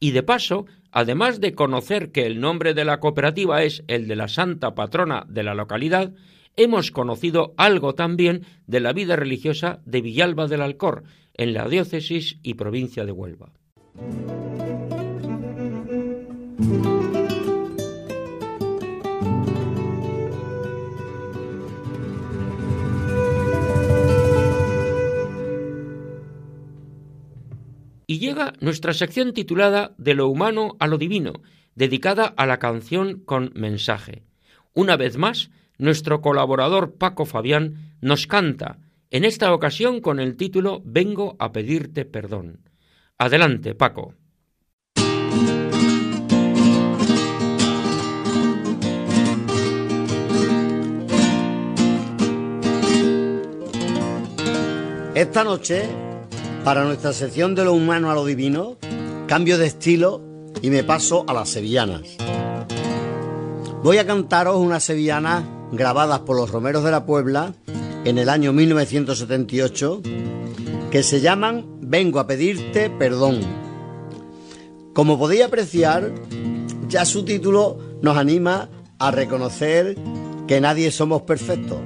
[0.00, 4.16] Y de paso, además de conocer que el nombre de la cooperativa es el de
[4.16, 6.12] la santa patrona de la localidad,
[6.56, 12.38] hemos conocido algo también de la vida religiosa de Villalba del Alcor, en la diócesis
[12.42, 13.52] y provincia de Huelva.
[28.20, 31.32] Llega nuestra sección titulada De lo humano a lo divino,
[31.74, 34.22] dedicada a la canción con mensaje.
[34.74, 38.78] Una vez más, nuestro colaborador Paco Fabián nos canta,
[39.10, 42.60] en esta ocasión con el título Vengo a pedirte perdón.
[43.16, 44.14] Adelante, Paco.
[55.14, 56.09] Esta noche,
[56.64, 58.76] para nuestra sección de lo humano a lo divino,
[59.26, 60.22] cambio de estilo
[60.60, 62.02] y me paso a las sevillanas.
[63.82, 67.54] Voy a cantaros unas sevillanas grabadas por los Romeros de la Puebla
[68.04, 70.02] en el año 1978
[70.90, 73.40] que se llaman Vengo a pedirte perdón.
[74.92, 76.12] Como podéis apreciar,
[76.88, 78.68] ya su título nos anima
[78.98, 79.96] a reconocer
[80.46, 81.78] que nadie somos perfectos,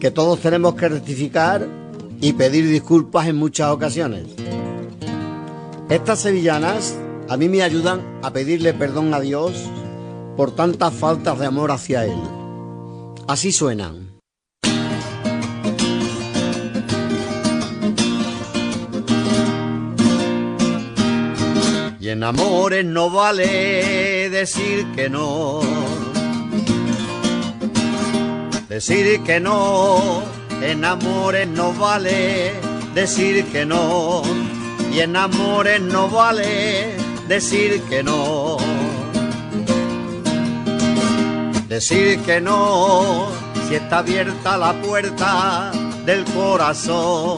[0.00, 1.83] que todos tenemos que rectificar
[2.24, 4.24] y pedir disculpas en muchas ocasiones.
[5.90, 6.96] Estas sevillanas
[7.28, 9.52] a mí me ayudan a pedirle perdón a Dios
[10.34, 12.16] por tantas faltas de amor hacia Él.
[13.28, 14.18] Así suenan.
[22.00, 25.60] Y en amores no vale decir que no.
[28.70, 30.22] Decir que no,
[30.62, 32.52] en amores no vale
[32.94, 34.22] decir que no.
[34.92, 36.96] Y en amores no vale
[37.28, 38.58] decir que no
[41.74, 43.26] decir que no,
[43.66, 45.72] si está abierta la puerta
[46.06, 47.36] del corazón,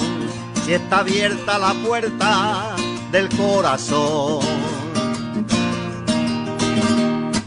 [0.63, 2.77] si está abierta la puerta
[3.13, 4.41] del corazón.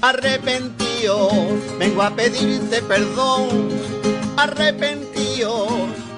[0.01, 1.29] Arrepentido,
[1.77, 3.69] vengo a pedirte perdón,
[4.35, 5.08] arrepentido,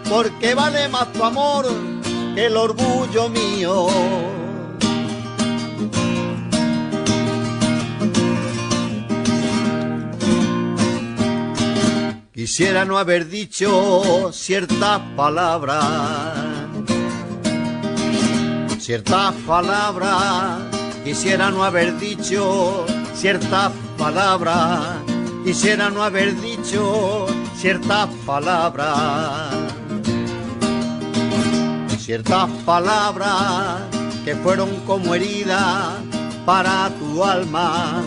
[0.10, 1.66] porque vale más tu amor
[2.36, 3.88] que el orgullo mío.
[12.34, 15.86] Quisiera no haber dicho ciertas palabras,
[18.80, 20.60] ciertas palabras.
[21.04, 22.86] Quisiera no haber dicho
[23.16, 24.80] ciertas palabras,
[25.44, 27.28] quisiera no haber dicho
[27.62, 29.54] ciertas palabras,
[32.00, 33.84] ciertas palabras
[34.26, 35.94] que fueron como heridas
[36.44, 38.02] para tu alma,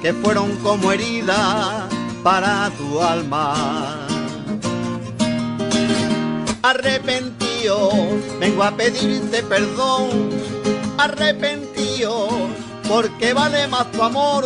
[0.00, 1.82] que fueron como heridas
[2.22, 4.06] para tu alma.
[6.62, 7.90] Arrepentido,
[8.38, 10.30] vengo a pedirte perdón,
[10.96, 12.28] arrepentido,
[12.88, 14.44] porque vale más tu amor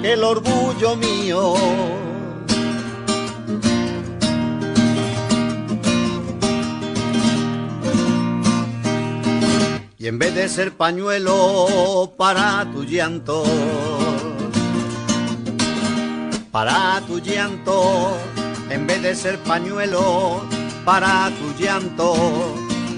[0.00, 2.09] que el orgullo mío.
[10.00, 13.44] Y en vez de ser pañuelo para tu llanto,
[16.50, 18.16] para tu llanto,
[18.70, 20.40] en vez de ser pañuelo,
[20.86, 22.14] para tu llanto,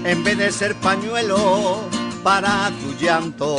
[0.05, 1.81] en vez de ser pañuelo,
[2.23, 3.57] para tu llanto.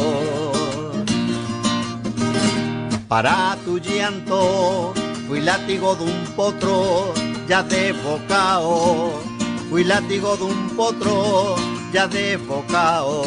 [3.08, 4.94] Para tu llanto,
[5.28, 7.12] fui látigo de un potro
[7.46, 9.20] ya de bocao,
[9.68, 13.22] fui látigo de un potro ya de bocao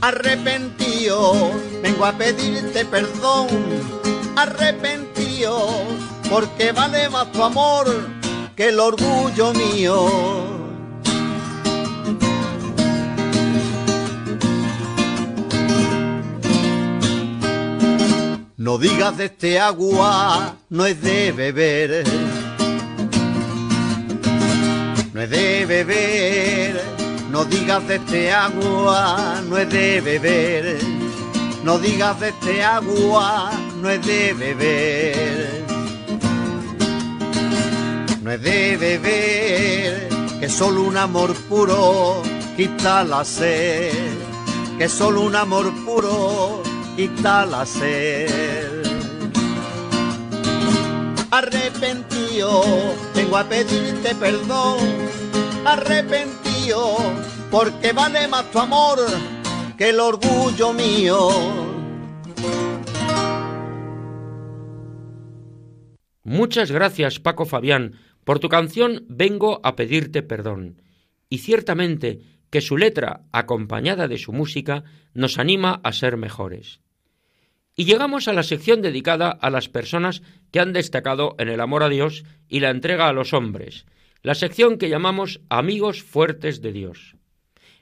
[0.00, 1.52] arrepentido,
[1.82, 3.48] vengo a pedirte perdón,
[4.36, 5.68] arrepentido,
[6.30, 7.86] porque vale más tu amor
[8.56, 10.06] que el orgullo mío.
[18.56, 22.39] No digas de este agua, no es de beber.
[25.12, 27.00] No es de beber
[27.30, 30.78] no digas de este agua, no es de beber.
[31.62, 35.64] No digas de este agua, no es de beber.
[38.20, 40.08] No es de beber,
[40.40, 42.20] que solo un amor puro
[42.56, 43.92] quita la sed.
[44.76, 46.64] Que solo un amor puro
[46.96, 48.79] quita la sed.
[51.30, 52.62] Arrepentido,
[53.14, 54.78] vengo a pedirte perdón,
[55.64, 56.96] arrepentido,
[57.50, 58.98] porque vale más tu amor
[59.76, 61.70] que el orgullo mío.
[66.22, 70.82] Muchas gracias, Paco Fabián, por tu canción Vengo a pedirte perdón.
[71.28, 72.20] Y ciertamente
[72.50, 76.80] que su letra, acompañada de su música, nos anima a ser mejores.
[77.76, 81.82] Y llegamos a la sección dedicada a las personas que han destacado en el amor
[81.82, 83.86] a Dios y la entrega a los hombres,
[84.22, 87.16] la sección que llamamos Amigos Fuertes de Dios.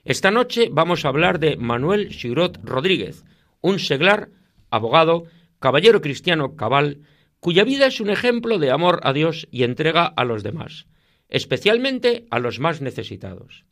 [0.05, 3.25] Esta noche vamos a hablar de Manuel Xirot Rodríguez,
[3.61, 4.29] un seglar,
[4.69, 5.25] abogado,
[5.59, 7.01] caballero cristiano cabal,
[7.39, 10.87] cuya vida es un ejemplo de amor a Dios y entrega a los demás,
[11.27, 13.65] especialmente a los más necesitados.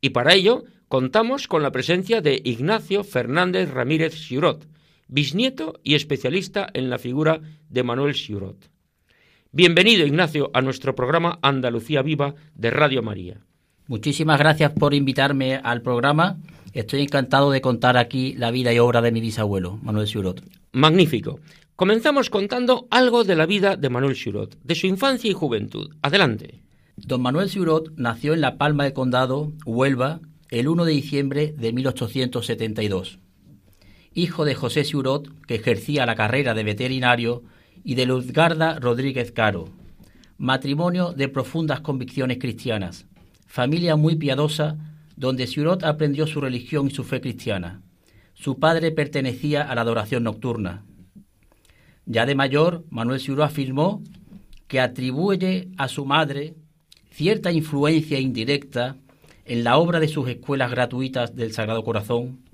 [0.00, 4.66] Y para ello contamos con la presencia de Ignacio Fernández Ramírez Xirot,
[5.08, 8.70] bisnieto y especialista en la figura de Manuel Xirot.
[9.52, 13.40] Bienvenido, Ignacio, a nuestro programa Andalucía Viva de Radio María.
[13.86, 16.38] Muchísimas gracias por invitarme al programa.
[16.72, 20.42] Estoy encantado de contar aquí la vida y obra de mi bisabuelo, Manuel Xirot.
[20.72, 21.38] Magnífico.
[21.76, 25.94] Comenzamos contando algo de la vida de Manuel Xirot, de su infancia y juventud.
[26.02, 26.62] Adelante.
[26.96, 31.72] Don Manuel Xirot nació en La Palma del Condado, Huelva, el 1 de diciembre de
[31.72, 33.18] 1872.
[34.14, 37.42] Hijo de José Xirot, que ejercía la carrera de veterinario,
[37.82, 39.68] y de Luzgarda Rodríguez Caro.
[40.38, 43.06] Matrimonio de profundas convicciones cristianas.
[43.46, 44.76] Familia muy piadosa,
[45.16, 47.82] donde Xirot aprendió su religión y su fe cristiana.
[48.34, 50.84] Su padre pertenecía a la adoración nocturna.
[52.06, 54.00] Ya de mayor, Manuel Xirot afirmó
[54.68, 56.54] que atribuye a su madre
[57.10, 58.96] cierta influencia indirecta
[59.44, 62.44] en la obra de sus escuelas gratuitas del Sagrado Corazón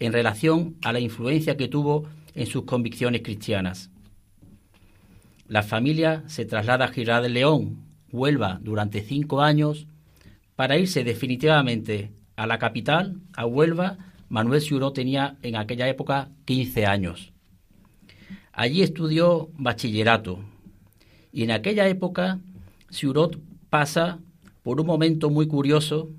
[0.00, 3.90] en relación a la influencia que tuvo en sus convicciones cristianas.
[5.46, 9.86] La familia se traslada a Girar del León, Huelva, durante cinco años
[10.56, 13.98] para irse definitivamente a la capital, a Huelva.
[14.28, 17.32] Manuel Ciuró tenía en aquella época 15 años.
[18.52, 20.38] Allí estudió bachillerato
[21.32, 22.38] y en aquella época
[22.90, 23.38] Ciurot
[23.68, 24.20] pasa
[24.62, 26.10] por un momento muy curioso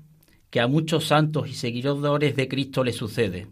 [0.50, 3.48] que a muchos santos y seguidores de Cristo le sucede.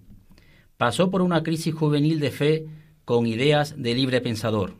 [0.85, 2.67] Pasó por una crisis juvenil de fe
[3.07, 4.75] con ideas de libre pensador.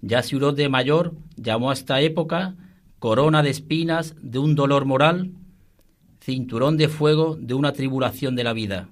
[0.00, 2.56] Ya Ciurot de mayor llamó a esta época
[2.98, 5.30] corona de espinas de un dolor moral,
[6.20, 8.88] cinturón de fuego de una tribulación de la vida.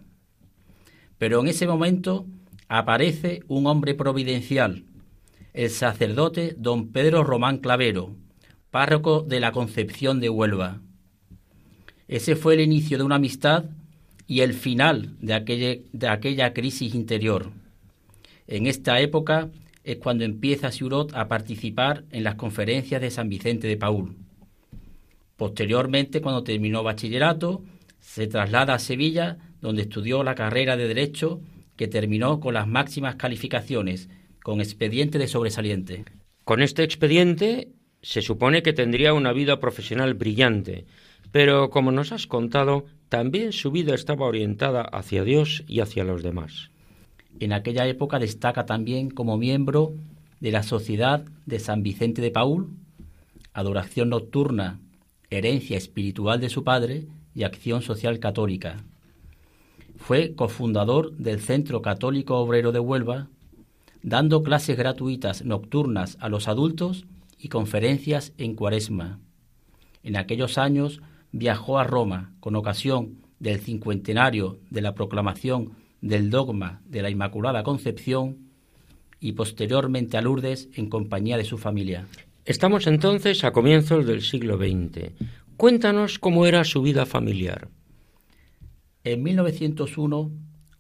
[1.18, 2.24] Pero en ese momento
[2.68, 4.84] aparece un hombre providencial,
[5.54, 8.14] el sacerdote don Pedro Román Clavero,
[8.70, 10.78] párroco de la Concepción de Huelva.
[12.06, 13.64] Ese fue el inicio de una amistad
[14.26, 17.52] y el final de aquella, crisis interior.
[18.46, 19.50] En esta época
[19.84, 24.16] es cuando empieza Siurot a participar en las conferencias de San Vicente de Paul.
[25.36, 27.62] Posteriormente, cuando terminó bachillerato,
[28.00, 31.40] se traslada a Sevilla, donde estudió la carrera de Derecho,
[31.76, 34.08] que terminó con las máximas calificaciones,
[34.42, 36.04] con expediente de sobresaliente.
[36.44, 37.68] Con este expediente
[38.02, 40.86] se supone que tendría una vida profesional brillante,
[41.32, 46.22] pero como nos has contado, también su vida estaba orientada hacia Dios y hacia los
[46.22, 46.70] demás.
[47.38, 49.94] En aquella época destaca también como miembro
[50.40, 52.70] de la Sociedad de San Vicente de Paul,
[53.52, 54.80] Adoración Nocturna,
[55.30, 58.84] Herencia Espiritual de su Padre y Acción Social Católica.
[59.96, 63.28] Fue cofundador del Centro Católico Obrero de Huelva,
[64.02, 67.06] dando clases gratuitas nocturnas a los adultos
[67.38, 69.18] y conferencias en Cuaresma.
[70.02, 71.00] En aquellos años
[71.38, 77.62] viajó a Roma con ocasión del cincuentenario de la proclamación del dogma de la Inmaculada
[77.62, 78.38] Concepción
[79.20, 82.06] y posteriormente a Lourdes en compañía de su familia.
[82.44, 85.12] Estamos entonces a comienzos del siglo XX.
[85.56, 87.68] Cuéntanos cómo era su vida familiar.
[89.04, 90.30] En 1901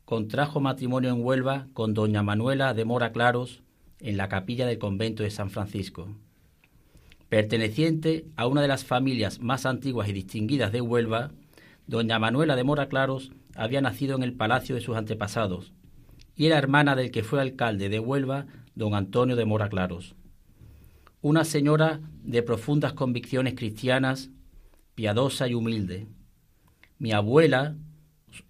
[0.04, 3.62] contrajo matrimonio en Huelva con doña Manuela de Mora Claros
[4.00, 6.08] en la capilla del convento de San Francisco.
[7.28, 11.32] Perteneciente a una de las familias más antiguas y distinguidas de Huelva,
[11.86, 15.72] doña Manuela de Mora Claros había nacido en el palacio de sus antepasados
[16.36, 20.14] y era hermana del que fue alcalde de Huelva, don Antonio de Mora Claros.
[21.22, 24.30] Una señora de profundas convicciones cristianas,
[24.94, 26.06] piadosa y humilde.
[26.98, 27.74] Mi abuela,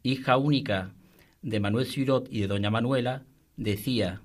[0.02, 0.92] hija única
[1.42, 3.22] de Manuel Cirot y de doña Manuela,
[3.56, 4.20] decía,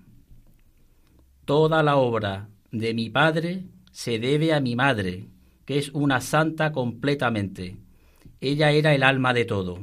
[1.45, 5.25] Toda la obra de mi padre se debe a mi madre,
[5.65, 7.77] que es una santa completamente.
[8.39, 9.79] Ella era el alma de todo.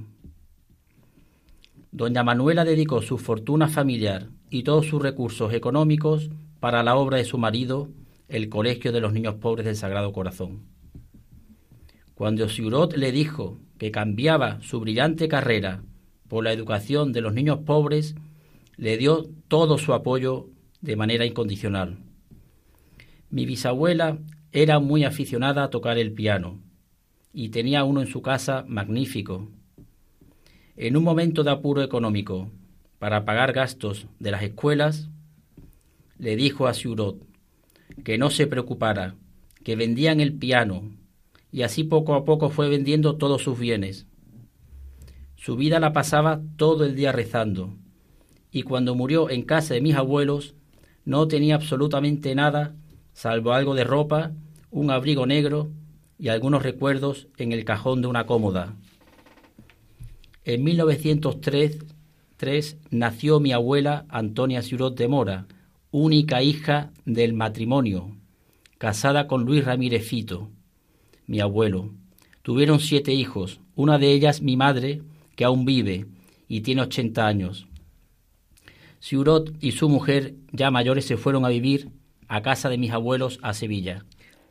[1.92, 6.30] Doña Manuela dedicó su fortuna familiar y todos sus recursos económicos
[6.61, 7.88] para la obra de su marido,
[8.28, 10.64] el Colegio de los Niños Pobres del Sagrado Corazón.
[12.14, 15.82] Cuando Siurot le dijo que cambiaba su brillante carrera
[16.26, 18.16] por la educación de los niños pobres,
[18.76, 20.48] le dio todo su apoyo
[20.80, 21.98] de manera incondicional.
[23.31, 24.18] Mi bisabuela
[24.53, 26.61] era muy aficionada a tocar el piano
[27.33, 29.51] y tenía uno en su casa magnífico.
[30.76, 32.51] En un momento de apuro económico
[32.99, 35.11] para pagar gastos de las escuelas,
[36.18, 37.22] le dijo a Siurot
[38.03, 39.14] que no se preocupara,
[39.62, 40.91] que vendían el piano
[41.53, 44.07] y así poco a poco fue vendiendo todos sus bienes.
[45.37, 47.76] Su vida la pasaba todo el día rezando,
[48.51, 50.55] y cuando murió en casa de mis abuelos
[51.05, 52.74] no tenía absolutamente nada,
[53.18, 54.30] salvo algo de ropa,
[54.70, 55.72] un abrigo negro
[56.20, 58.76] y algunos recuerdos en el cajón de una cómoda.
[60.44, 65.48] En 1903 nació mi abuela Antonia Ciurot de Mora,
[65.90, 68.16] única hija del matrimonio,
[68.78, 70.50] casada con Luis Ramírez Fito
[71.26, 71.90] mi abuelo.
[72.42, 75.02] Tuvieron siete hijos, una de ellas mi madre,
[75.34, 76.06] que aún vive
[76.46, 77.66] y tiene 80 años.
[79.00, 81.97] Siurot y su mujer, ya mayores, se fueron a vivir
[82.29, 84.05] a casa de mis abuelos a Sevilla.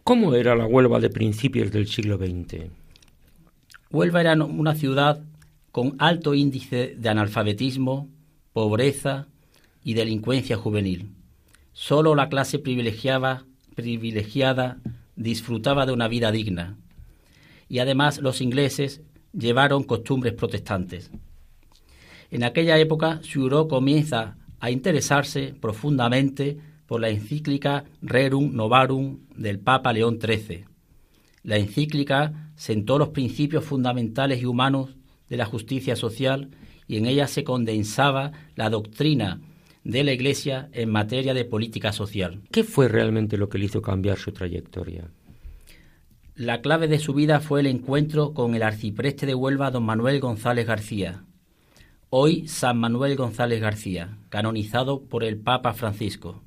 [0.04, 2.66] ¿Cómo era la Huelva de principios del siglo XX?
[3.92, 5.22] Huelva era una ciudad
[5.72, 8.10] con alto índice de analfabetismo,
[8.52, 9.28] pobreza
[9.84, 11.12] y delincuencia juvenil.
[11.72, 14.80] Solo la clase privilegiada, privilegiada
[15.16, 16.76] disfrutaba de una vida digna.
[17.70, 19.02] Y además los ingleses
[19.34, 21.12] llevaron costumbres protestantes.
[22.32, 26.58] En aquella época, Suro comienza a interesarse profundamente
[26.88, 30.66] por la encíclica Rerum Novarum del Papa León XIII.
[31.44, 34.96] La encíclica sentó los principios fundamentales y humanos
[35.30, 36.50] de la justicia social
[36.88, 39.42] y en ella se condensaba la doctrina
[39.84, 42.42] de la Iglesia en materia de política social.
[42.52, 45.12] ¿Qué fue realmente lo que le hizo cambiar su trayectoria?
[46.36, 50.20] La clave de su vida fue el encuentro con el arcipreste de Huelva, don Manuel
[50.20, 51.24] González García,
[52.10, 56.44] hoy San Manuel González García, canonizado por el Papa Francisco.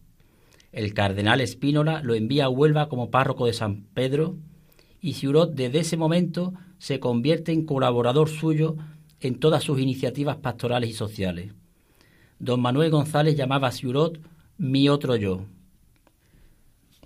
[0.72, 4.36] El cardenal Espínola lo envía a Huelva como párroco de San Pedro
[5.00, 8.76] y Ciurot desde ese momento se convierte en colaborador suyo
[9.20, 11.52] en todas sus iniciativas pastorales y sociales
[12.40, 14.18] don Manuel González llamaba a Ciurot
[14.58, 15.44] mi otro yo.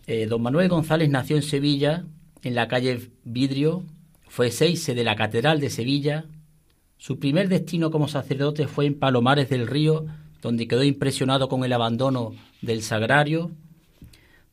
[0.07, 2.05] Eh, don Manuel González nació en Sevilla,
[2.43, 3.85] en la calle Vidrio,
[4.29, 6.27] fue seise de la Catedral de Sevilla.
[6.99, 10.07] Su primer destino como sacerdote fue en Palomares del Río,
[10.41, 12.33] donde quedó impresionado con el abandono
[12.65, 13.51] del sagrario.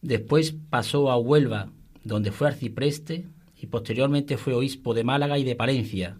[0.01, 1.69] Después pasó a Huelva,
[2.03, 3.25] donde fue arcipreste,
[3.61, 6.17] y posteriormente fue obispo de Málaga y de Palencia.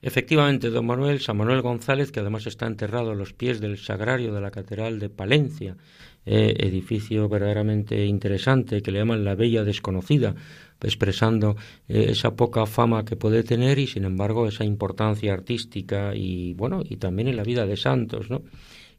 [0.00, 4.32] Efectivamente, don Manuel, San Manuel González, que además está enterrado a los pies del sagrario
[4.32, 5.76] de la Catedral de Palencia,
[6.24, 10.36] eh, edificio verdaderamente interesante que le llaman la Bella Desconocida,
[10.80, 11.56] expresando
[11.88, 16.82] eh, esa poca fama que puede tener y sin embargo esa importancia artística y bueno,
[16.88, 18.42] y también en la vida de santos, ¿no?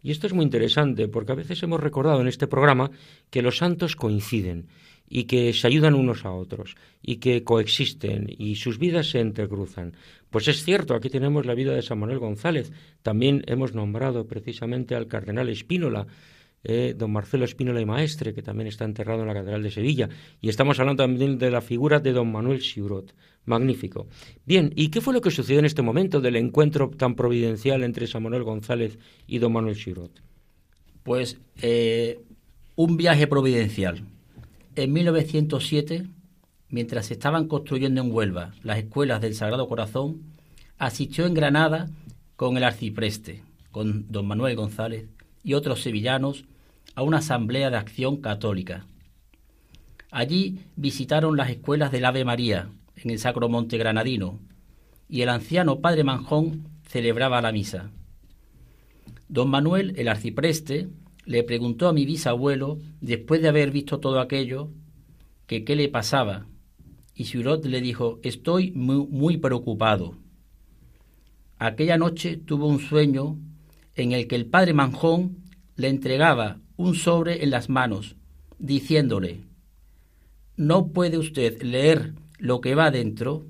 [0.02, 2.92] Y esto es muy interesante porque a veces hemos recordado en este programa
[3.30, 4.68] que los santos coinciden
[5.10, 9.94] y que se ayudan unos a otros y que coexisten y sus vidas se entrecruzan.
[10.30, 12.72] Pues es cierto, aquí tenemos la vida de San Manuel González.
[13.02, 16.06] También hemos nombrado precisamente al cardenal Espínola,
[16.64, 20.10] eh, don Marcelo Espínola y Maestre, que también está enterrado en la Catedral de Sevilla.
[20.40, 23.16] Y estamos hablando también de la figura de don Manuel Siurot.
[23.46, 24.08] Magnífico.
[24.46, 28.08] Bien, ¿y qué fue lo que sucedió en este momento del encuentro tan providencial entre
[28.08, 30.12] San Manuel González y don Manuel Siurot?
[31.04, 32.20] Pues eh,
[32.76, 34.04] un viaje providencial
[34.76, 36.08] en 1907,
[36.70, 40.22] mientras se estaban construyendo en Huelva las escuelas del Sagrado Corazón,
[40.78, 41.90] asistió en Granada
[42.36, 45.10] con el arcipreste, con don Manuel González
[45.44, 46.46] y otros sevillanos
[46.96, 48.86] a una asamblea de acción católica.
[50.12, 52.70] Allí visitaron las escuelas del Ave María
[53.04, 54.40] en el Sacro Monte Granadino
[55.10, 57.92] y el anciano padre Manjón celebraba la misa.
[59.28, 60.90] Don Manuel, el arcipreste,
[61.26, 64.72] le preguntó a mi bisabuelo, después de haber visto todo aquello,
[65.48, 66.48] que qué le pasaba.
[67.16, 70.16] Y Surot le dijo, estoy muy, muy preocupado.
[71.58, 73.38] Aquella noche tuvo un sueño
[73.96, 75.44] en el que el padre Manjón
[75.76, 78.16] le entregaba un sobre en las manos,
[78.58, 79.42] diciéndole,
[80.56, 83.46] no puede usted leer lo que va dentro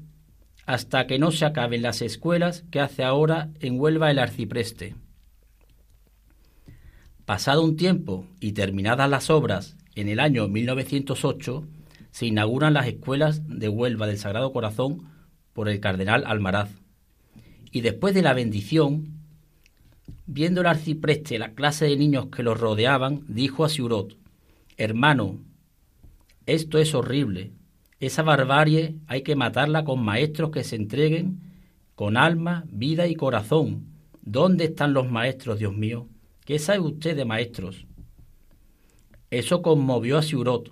[0.65, 4.95] hasta que no se acaben las escuelas que hace ahora en Huelva el arcipreste.
[7.25, 11.67] Pasado un tiempo y terminadas las obras en el año 1908,
[12.11, 15.09] se inauguran las escuelas de Huelva del Sagrado Corazón
[15.53, 16.69] por el cardenal Almaraz.
[17.71, 19.19] Y después de la bendición,
[20.25, 24.17] viendo el arcipreste la clase de niños que los rodeaban, dijo a Siurot,
[24.77, 25.39] Hermano,
[26.45, 27.51] esto es horrible.
[27.99, 31.49] Esa barbarie hay que matarla con maestros que se entreguen
[31.95, 33.87] con alma, vida y corazón.
[34.21, 36.07] ¿Dónde están los maestros, Dios mío?
[36.45, 37.85] ¿Qué sabe usted de maestros?
[39.29, 40.71] Eso conmovió a Siurot,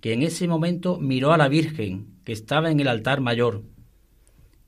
[0.00, 3.64] que en ese momento miró a la Virgen, que estaba en el altar mayor.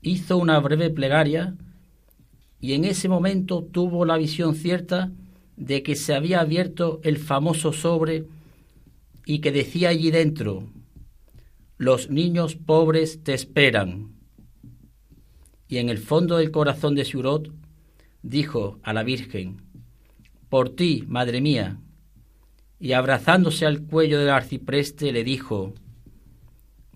[0.03, 1.55] Hizo una breve plegaria
[2.61, 5.13] y en ese momento tuvo la visión cierta
[5.57, 8.25] de que se había abierto el famoso sobre
[9.25, 10.65] y que decía allí dentro,
[11.79, 14.17] los niños pobres te esperan.
[15.69, 17.53] Y en el fondo del corazón de Siurot
[18.23, 19.63] dijo a la Virgen,
[20.49, 21.79] por ti, madre mía,
[22.81, 25.75] y abrazándose al cuello del arcipreste le dijo,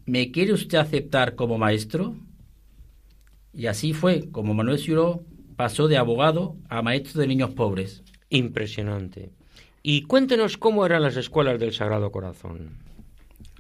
[0.04, 2.16] ¿me quiere usted aceptar como maestro?
[3.52, 5.22] Y así fue como Manuel Siurot
[5.54, 8.02] pasó de abogado a maestro de niños pobres.
[8.30, 9.30] Impresionante.
[9.82, 12.91] Y cuéntenos cómo eran las escuelas del Sagrado Corazón.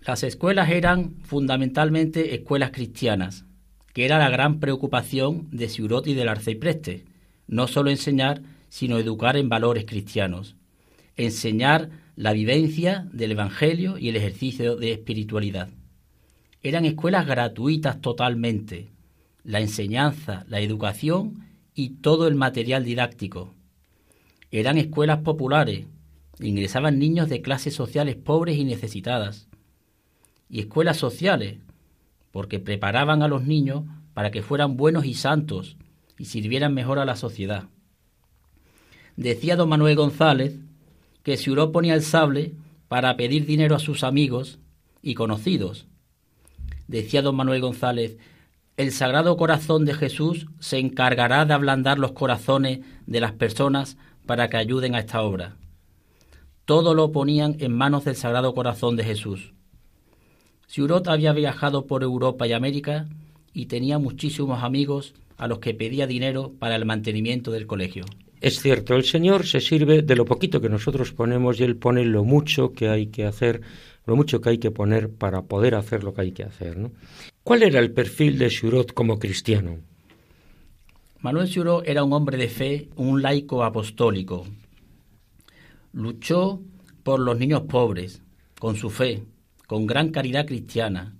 [0.04, 3.44] Las escuelas eran fundamentalmente escuelas cristianas,
[3.92, 7.04] que era la gran preocupación de Siurot y del arcipreste,
[7.46, 10.56] no solo enseñar, sino educar en valores cristianos,
[11.16, 15.68] enseñar la vivencia del Evangelio y el ejercicio de espiritualidad.
[16.62, 18.90] Eran escuelas gratuitas totalmente,
[19.44, 23.54] la enseñanza, la educación y todo el material didáctico.
[24.50, 25.86] Eran escuelas populares,
[26.40, 29.48] ingresaban niños de clases sociales pobres y necesitadas.
[30.52, 31.56] Y escuelas sociales,
[32.30, 33.82] porque preparaban a los niños
[34.14, 35.76] para que fueran buenos y santos
[36.16, 37.64] y sirvieran mejor a la sociedad.
[39.16, 40.60] Decía don Manuel González
[41.24, 42.52] que Siuró ponía el sable
[42.86, 44.60] para pedir dinero a sus amigos
[45.02, 45.86] y conocidos.
[46.86, 48.16] Decía don Manuel González,
[48.76, 53.96] el Sagrado Corazón de Jesús se encargará de ablandar los corazones de las personas
[54.26, 55.56] para que ayuden a esta obra
[56.64, 59.51] todo lo ponían en manos del Sagrado Corazón de Jesús.
[60.72, 63.06] Siurot había viajado por Europa y América
[63.52, 68.06] y tenía muchísimos amigos a los que pedía dinero para el mantenimiento del colegio.
[68.40, 72.06] Es cierto, el Señor se sirve de lo poquito que nosotros ponemos y Él pone
[72.06, 73.60] lo mucho que hay que hacer,
[74.06, 76.78] lo mucho que hay que poner para poder hacer lo que hay que hacer.
[76.78, 76.90] ¿no?
[77.44, 79.76] ¿Cuál era el perfil de Siurot como cristiano?
[81.20, 84.46] Manuel Siurot era un hombre de fe, un laico apostólico,
[85.92, 86.62] Luchó
[87.02, 88.22] por los niños pobres,
[88.58, 89.22] con su fe,
[89.72, 91.16] con gran caridad cristiana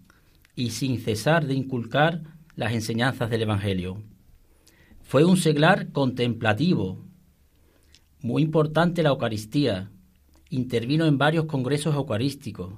[0.55, 2.21] y sin cesar de inculcar
[2.55, 4.03] las enseñanzas del Evangelio.
[5.01, 7.03] Fue un seglar contemplativo,
[8.21, 9.91] muy importante la Eucaristía,
[10.51, 12.75] intervino en varios congresos eucarísticos,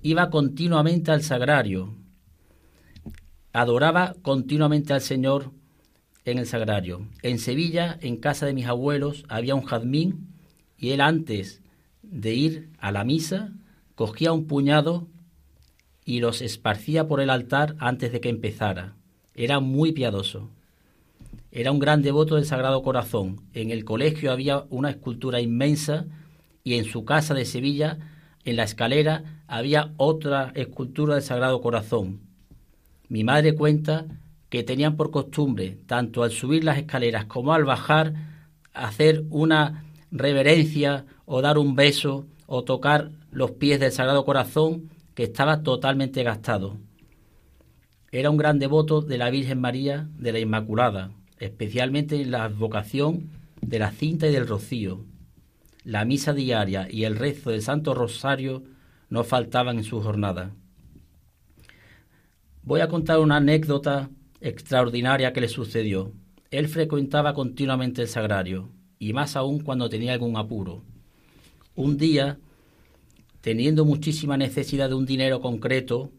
[0.00, 1.94] iba continuamente al sagrario,
[3.52, 5.50] adoraba continuamente al Señor
[6.24, 7.06] en el sagrario.
[7.22, 10.28] En Sevilla, en casa de mis abuelos, había un jazmín
[10.78, 11.60] y él antes
[12.00, 13.52] de ir a la misa
[14.00, 15.08] cogía un puñado
[16.06, 18.94] y los esparcía por el altar antes de que empezara.
[19.34, 20.48] Era muy piadoso.
[21.52, 23.42] Era un gran devoto del Sagrado Corazón.
[23.52, 26.06] En el colegio había una escultura inmensa
[26.64, 27.98] y en su casa de Sevilla,
[28.46, 32.20] en la escalera, había otra escultura del Sagrado Corazón.
[33.10, 34.06] Mi madre cuenta
[34.48, 38.14] que tenían por costumbre, tanto al subir las escaleras como al bajar,
[38.72, 45.22] hacer una reverencia o dar un beso o tocar los pies del Sagrado Corazón que
[45.22, 46.78] estaba totalmente gastado.
[48.10, 53.30] Era un gran devoto de la Virgen María de la Inmaculada, especialmente en la advocación
[53.60, 55.04] de la cinta y del rocío.
[55.84, 58.64] La misa diaria y el rezo del Santo Rosario
[59.10, 60.50] no faltaban en su jornada.
[62.64, 66.12] Voy a contar una anécdota extraordinaria que le sucedió.
[66.50, 70.89] Él frecuentaba continuamente el sagrario y más aún cuando tenía algún apuro.
[71.80, 72.36] Un día,
[73.40, 76.10] teniendo muchísima necesidad de un dinero concreto,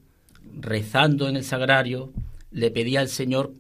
[0.60, 2.12] rezando en el sagrario,
[2.50, 3.54] le pedía al Señor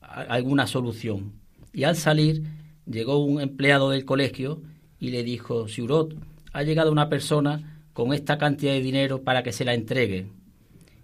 [0.00, 1.34] alguna solución.
[1.72, 2.42] Y al salir,
[2.84, 4.60] llegó un empleado del colegio
[4.98, 6.16] y le dijo, Siurot,
[6.52, 10.26] ha llegado una persona con esta cantidad de dinero para que se la entregue.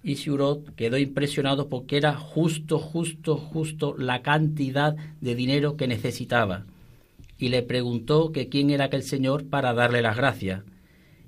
[0.02, 6.66] Y Siurot quedó impresionado porque era justo, justo, justo la cantidad de dinero que necesitaba
[7.42, 10.62] y le preguntó que quién era aquel señor para darle las gracias.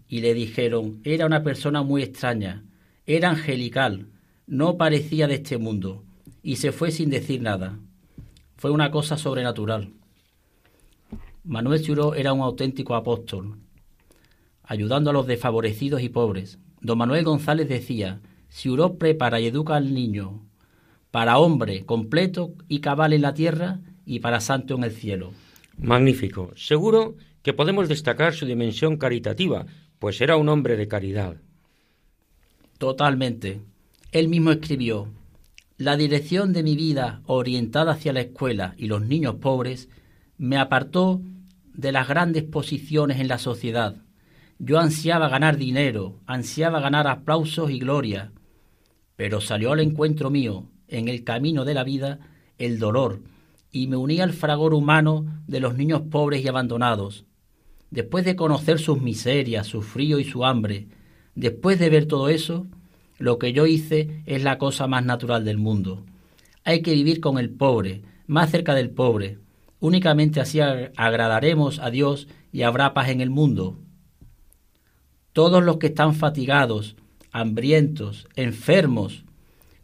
[0.06, 2.62] Y le dijeron, era una persona muy extraña,
[3.04, 4.06] era angelical,
[4.46, 6.04] no parecía de este mundo,
[6.40, 7.80] y se fue sin decir nada.
[8.54, 9.90] Fue una cosa sobrenatural.
[11.42, 13.56] Manuel Churó era un auténtico apóstol,
[14.62, 16.60] ayudando a los desfavorecidos y pobres.
[16.80, 20.46] Don Manuel González decía, si prepara y educa al niño
[21.10, 25.32] para hombre completo y cabal en la tierra y para santo en el cielo.
[25.78, 26.52] Magnífico.
[26.56, 29.66] Seguro que podemos destacar su dimensión caritativa,
[29.98, 31.36] pues era un hombre de caridad.
[32.78, 33.60] Totalmente.
[34.12, 35.08] Él mismo escribió,
[35.76, 39.88] la dirección de mi vida orientada hacia la escuela y los niños pobres
[40.38, 41.20] me apartó
[41.72, 43.96] de las grandes posiciones en la sociedad.
[44.58, 48.30] Yo ansiaba ganar dinero, ansiaba ganar aplausos y gloria,
[49.16, 52.20] pero salió al encuentro mío, en el camino de la vida,
[52.56, 53.20] el dolor,
[53.74, 57.24] y me uní al fragor humano de los niños pobres y abandonados.
[57.90, 60.86] Después de conocer sus miserias, su frío y su hambre,
[61.34, 62.68] después de ver todo eso,
[63.18, 66.04] lo que yo hice es la cosa más natural del mundo.
[66.62, 69.38] Hay que vivir con el pobre, más cerca del pobre.
[69.80, 73.80] Únicamente así agradaremos a Dios y habrá paz en el mundo.
[75.32, 76.94] Todos los que están fatigados,
[77.32, 79.24] hambrientos, enfermos,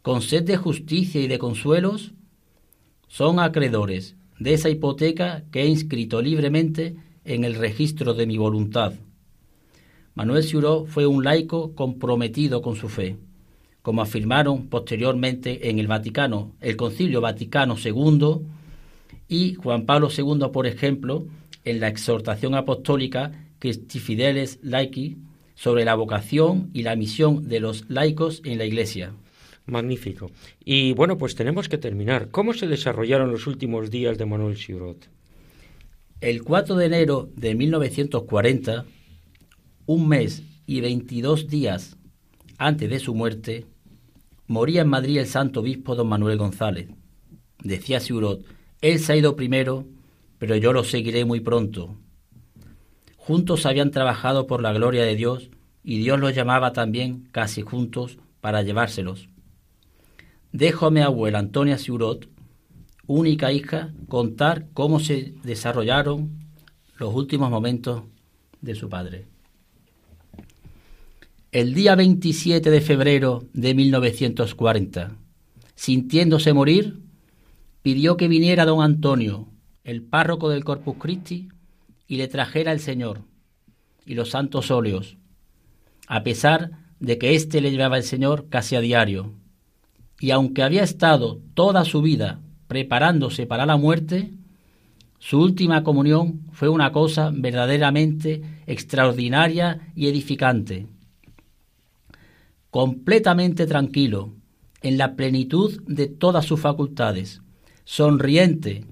[0.01, 2.13] con sed de justicia y de consuelos,
[3.11, 6.95] son acreedores de esa hipoteca que he inscrito libremente
[7.25, 8.93] en el registro de mi voluntad.
[10.15, 13.17] Manuel Siuró fue un laico comprometido con su fe,
[13.81, 18.45] como afirmaron posteriormente en el Vaticano, el Concilio Vaticano II
[19.27, 21.25] y Juan Pablo II, por ejemplo,
[21.65, 25.17] en la exhortación apostólica Christi Fideles Laici
[25.55, 29.11] sobre la vocación y la misión de los laicos en la Iglesia.
[29.65, 30.31] Magnífico.
[30.63, 32.29] Y bueno, pues tenemos que terminar.
[32.29, 35.09] ¿Cómo se desarrollaron los últimos días de Manuel Siurot?
[36.19, 38.85] El 4 de enero de 1940,
[39.85, 41.97] un mes y 22 días
[42.57, 43.65] antes de su muerte,
[44.45, 46.89] moría en Madrid el santo obispo don Manuel González.
[47.63, 48.45] Decía Siurot,
[48.81, 49.87] él se ha ido primero,
[50.37, 51.97] pero yo lo seguiré muy pronto.
[53.17, 55.49] Juntos habían trabajado por la gloria de Dios
[55.83, 59.29] y Dios los llamaba también casi juntos para llevárselos.
[60.51, 62.27] Dejo a mi abuela Antonia Siurot,
[63.07, 66.31] única hija, contar cómo se desarrollaron
[66.97, 68.03] los últimos momentos
[68.61, 69.27] de su padre.
[71.51, 75.17] El día 27 de febrero de 1940,
[75.75, 76.99] sintiéndose morir,
[77.81, 79.47] pidió que viniera don Antonio,
[79.83, 81.49] el párroco del Corpus Christi,
[82.07, 83.21] y le trajera el Señor
[84.05, 85.17] y los santos óleos,
[86.07, 89.33] a pesar de que éste le llevaba el Señor casi a diario.
[90.21, 94.31] Y aunque había estado toda su vida preparándose para la muerte,
[95.19, 100.87] su última comunión fue una cosa verdaderamente extraordinaria y edificante
[102.71, 104.31] completamente tranquilo,
[104.81, 107.41] en la plenitud de todas sus facultades,
[107.83, 108.85] sonriente,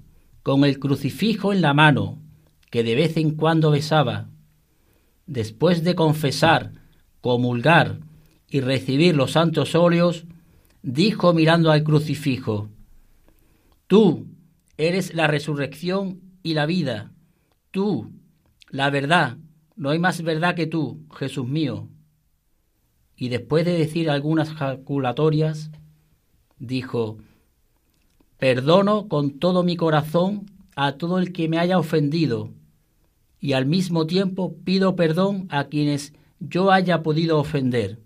[0.44, 2.20] con el crucifijo en la mano,
[2.70, 4.28] que de vez en cuando besaba.
[5.26, 6.74] Después de confesar,
[7.22, 8.02] comulgar
[8.50, 10.26] y recibir los santos óleos,
[10.82, 12.70] dijo mirando al crucifijo,
[13.88, 14.28] Tú
[14.78, 17.12] eres la resurrección y la vida,
[17.72, 18.12] tú,
[18.70, 19.38] la verdad,
[19.76, 21.88] no hay más verdad que tú, Jesús mío.
[23.16, 25.72] Y después de decir algunas calculatorias,
[26.60, 27.18] dijo,
[28.38, 32.54] perdono con todo mi corazón a todo el que me haya ofendido,
[33.42, 38.00] y al mismo tiempo pido perdón a quienes yo haya podido ofender.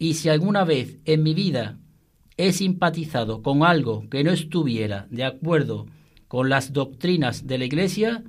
[0.00, 1.78] Y si alguna vez en mi vida
[2.38, 5.88] he simpatizado con algo que no estuviera de acuerdo
[6.26, 8.24] con las doctrinas de la Iglesia,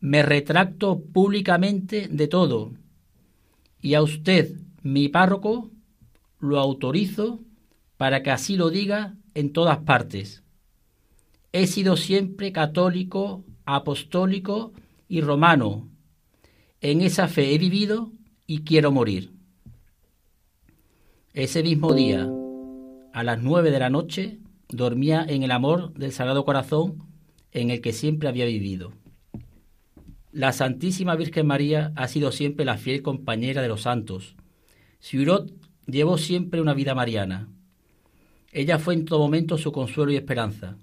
[0.00, 2.72] me retracto públicamente de todo.
[3.80, 5.70] Y a usted, mi párroco
[6.40, 7.38] lo autorizo
[7.96, 10.42] para que así lo diga en todas partes.
[11.52, 14.72] He sido siempre católico, apostólico
[15.06, 15.88] y romano.
[16.80, 18.10] En esa fe he vivido
[18.48, 19.33] y quiero morir.
[21.34, 22.30] Ese mismo día,
[23.12, 27.08] a las nueve de la noche, dormía en el amor del Sagrado Corazón
[27.50, 28.92] en el que siempre había vivido.
[30.30, 34.36] La Santísima Virgen María ha sido siempre la fiel compañera de los santos,
[35.00, 35.50] Siurot
[35.88, 37.48] llevó siempre una vida mariana.
[38.52, 40.76] Ella fue en todo momento su consuelo y esperanza.